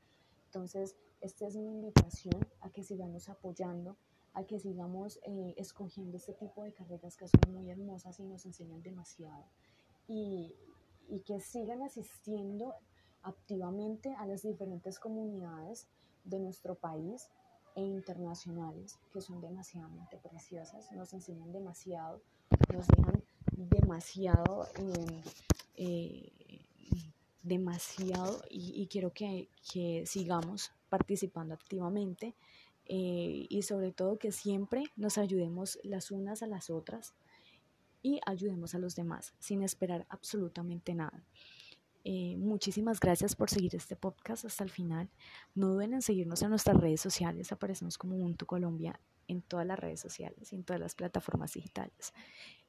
Entonces, 0.45 0.95
esta 1.23 1.47
es 1.47 1.57
mi 1.57 1.69
invitación 1.69 2.47
a 2.61 2.69
que 2.69 2.83
sigamos 2.83 3.31
apoyando, 3.31 3.97
a 4.35 4.45
que 4.45 4.61
sigamos 4.61 5.19
eh, 5.23 5.55
escogiendo 5.57 6.19
este 6.19 6.35
tipo 6.35 6.65
de 6.65 6.75
carreras 6.75 7.17
que 7.17 7.29
son 7.29 7.55
muy 7.55 7.71
hermosas 7.71 8.21
y 8.21 8.25
nos 8.25 8.45
enseñan 8.45 8.83
demasiado. 8.83 9.47
Y, 10.07 10.55
y 11.09 11.21
que 11.21 11.41
sigan 11.41 11.83
asistiendo 11.83 12.75
activamente 13.23 14.15
a 14.17 14.27
las 14.27 14.43
diferentes 14.43 14.99
comunidades 14.99 15.89
de 16.25 16.39
nuestro 16.41 16.75
país 16.75 17.31
e 17.77 17.83
internacionales 17.83 18.99
que 19.13 19.21
son 19.21 19.41
demasiadamente 19.41 20.17
preciosas, 20.19 20.91
nos 20.93 21.13
enseñan 21.13 21.53
demasiado, 21.53 22.23
nos 22.73 22.87
dejan 22.89 23.23
demasiado, 23.53 24.67
eh, 25.77 26.23
demasiado 27.43 28.43
y, 28.51 28.87
quiero 28.89 29.13
que, 29.13 29.49
que, 29.71 30.05
sigamos 30.07 30.73
participando 30.89 31.55
activamente 31.55 32.35
eh, 32.87 33.47
y 33.49 33.63
sobre 33.63 33.93
todo 33.93 34.19
que 34.19 34.33
siempre 34.33 34.85
nos 34.97 35.19
ayudemos 35.19 35.79
las 35.83 36.11
unas 36.11 36.43
a 36.43 36.47
las 36.47 36.71
otras 36.71 37.15
y 38.03 38.21
ayudemos 38.25 38.75
a 38.75 38.79
los 38.79 38.95
demás 38.95 39.35
sin 39.39 39.63
esperar 39.63 40.07
absolutamente 40.09 40.95
nada. 40.95 41.25
Eh, 42.09 42.37
muchísimas 42.37 43.01
gracias 43.01 43.35
por 43.35 43.51
seguir 43.51 43.75
este 43.75 43.97
podcast 43.97 44.45
hasta 44.45 44.63
el 44.63 44.71
final. 44.71 45.11
No 45.57 45.71
duden 45.71 45.93
en 45.93 46.03
seguirnos 46.03 46.41
en 46.41 46.51
nuestras 46.51 46.77
redes 46.77 47.01
sociales. 47.01 47.51
Aparecemos 47.51 47.99
como 47.99 48.15
Ubuntu 48.15 48.47
Colombia 48.47 49.01
en 49.27 49.43
todas 49.43 49.67
las 49.67 49.77
redes 49.77 49.99
sociales 49.99 50.53
y 50.53 50.55
en 50.55 50.63
todas 50.63 50.79
las 50.79 50.95
plataformas 50.95 51.55
digitales. 51.55 52.15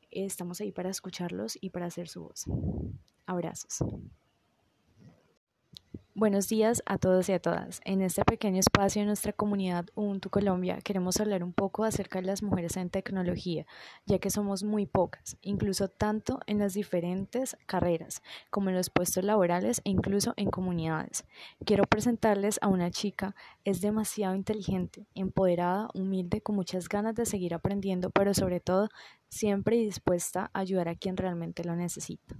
Estamos 0.10 0.60
ahí 0.60 0.72
para 0.72 0.90
escucharlos 0.90 1.56
y 1.62 1.70
para 1.70 1.86
hacer 1.86 2.08
su 2.08 2.24
voz. 2.24 2.46
Abrazos. 3.28 3.84
Buenos 6.20 6.50
días 6.50 6.82
a 6.88 6.98
todos 6.98 7.30
y 7.30 7.34
a 7.34 7.40
todas. 7.40 7.80
En 7.86 8.02
este 8.02 8.26
pequeño 8.26 8.60
espacio 8.60 9.04
de 9.04 9.06
nuestra 9.06 9.34
comunidad 9.34 9.86
Ubuntu 9.94 10.32
Colombia 10.32 10.80
queremos 10.84 11.20
hablar 11.20 11.44
un 11.44 11.54
poco 11.54 11.84
acerca 11.84 12.20
de 12.20 12.26
las 12.26 12.42
mujeres 12.42 12.76
en 12.76 12.90
tecnología, 12.90 13.68
ya 14.08 14.18
que 14.18 14.32
somos 14.32 14.64
muy 14.64 14.88
pocas, 14.88 15.38
incluso 15.42 15.90
tanto 15.90 16.40
en 16.48 16.58
las 16.58 16.74
diferentes 16.74 17.56
carreras 17.68 18.24
como 18.50 18.70
en 18.70 18.76
los 18.76 18.90
puestos 18.90 19.24
laborales 19.26 19.80
e 19.84 19.92
incluso 19.92 20.34
en 20.38 20.50
comunidades. 20.50 21.24
Quiero 21.64 21.84
presentarles 21.84 22.58
a 22.64 22.68
una 22.68 22.90
chica, 22.90 23.36
es 23.64 23.82
demasiado 23.82 24.34
inteligente, 24.34 25.06
empoderada, 25.14 25.88
humilde, 25.94 26.42
con 26.42 26.56
muchas 26.56 26.90
ganas 26.90 27.14
de 27.14 27.28
seguir 27.28 27.54
aprendiendo, 27.54 28.10
pero 28.10 28.34
sobre 28.34 28.60
todo 28.60 28.90
siempre 29.30 29.76
dispuesta 29.76 30.50
a 30.52 30.62
ayudar 30.62 30.90
a 30.90 30.96
quien 30.96 31.16
realmente 31.16 31.64
lo 31.64 31.76
necesita. 31.76 32.36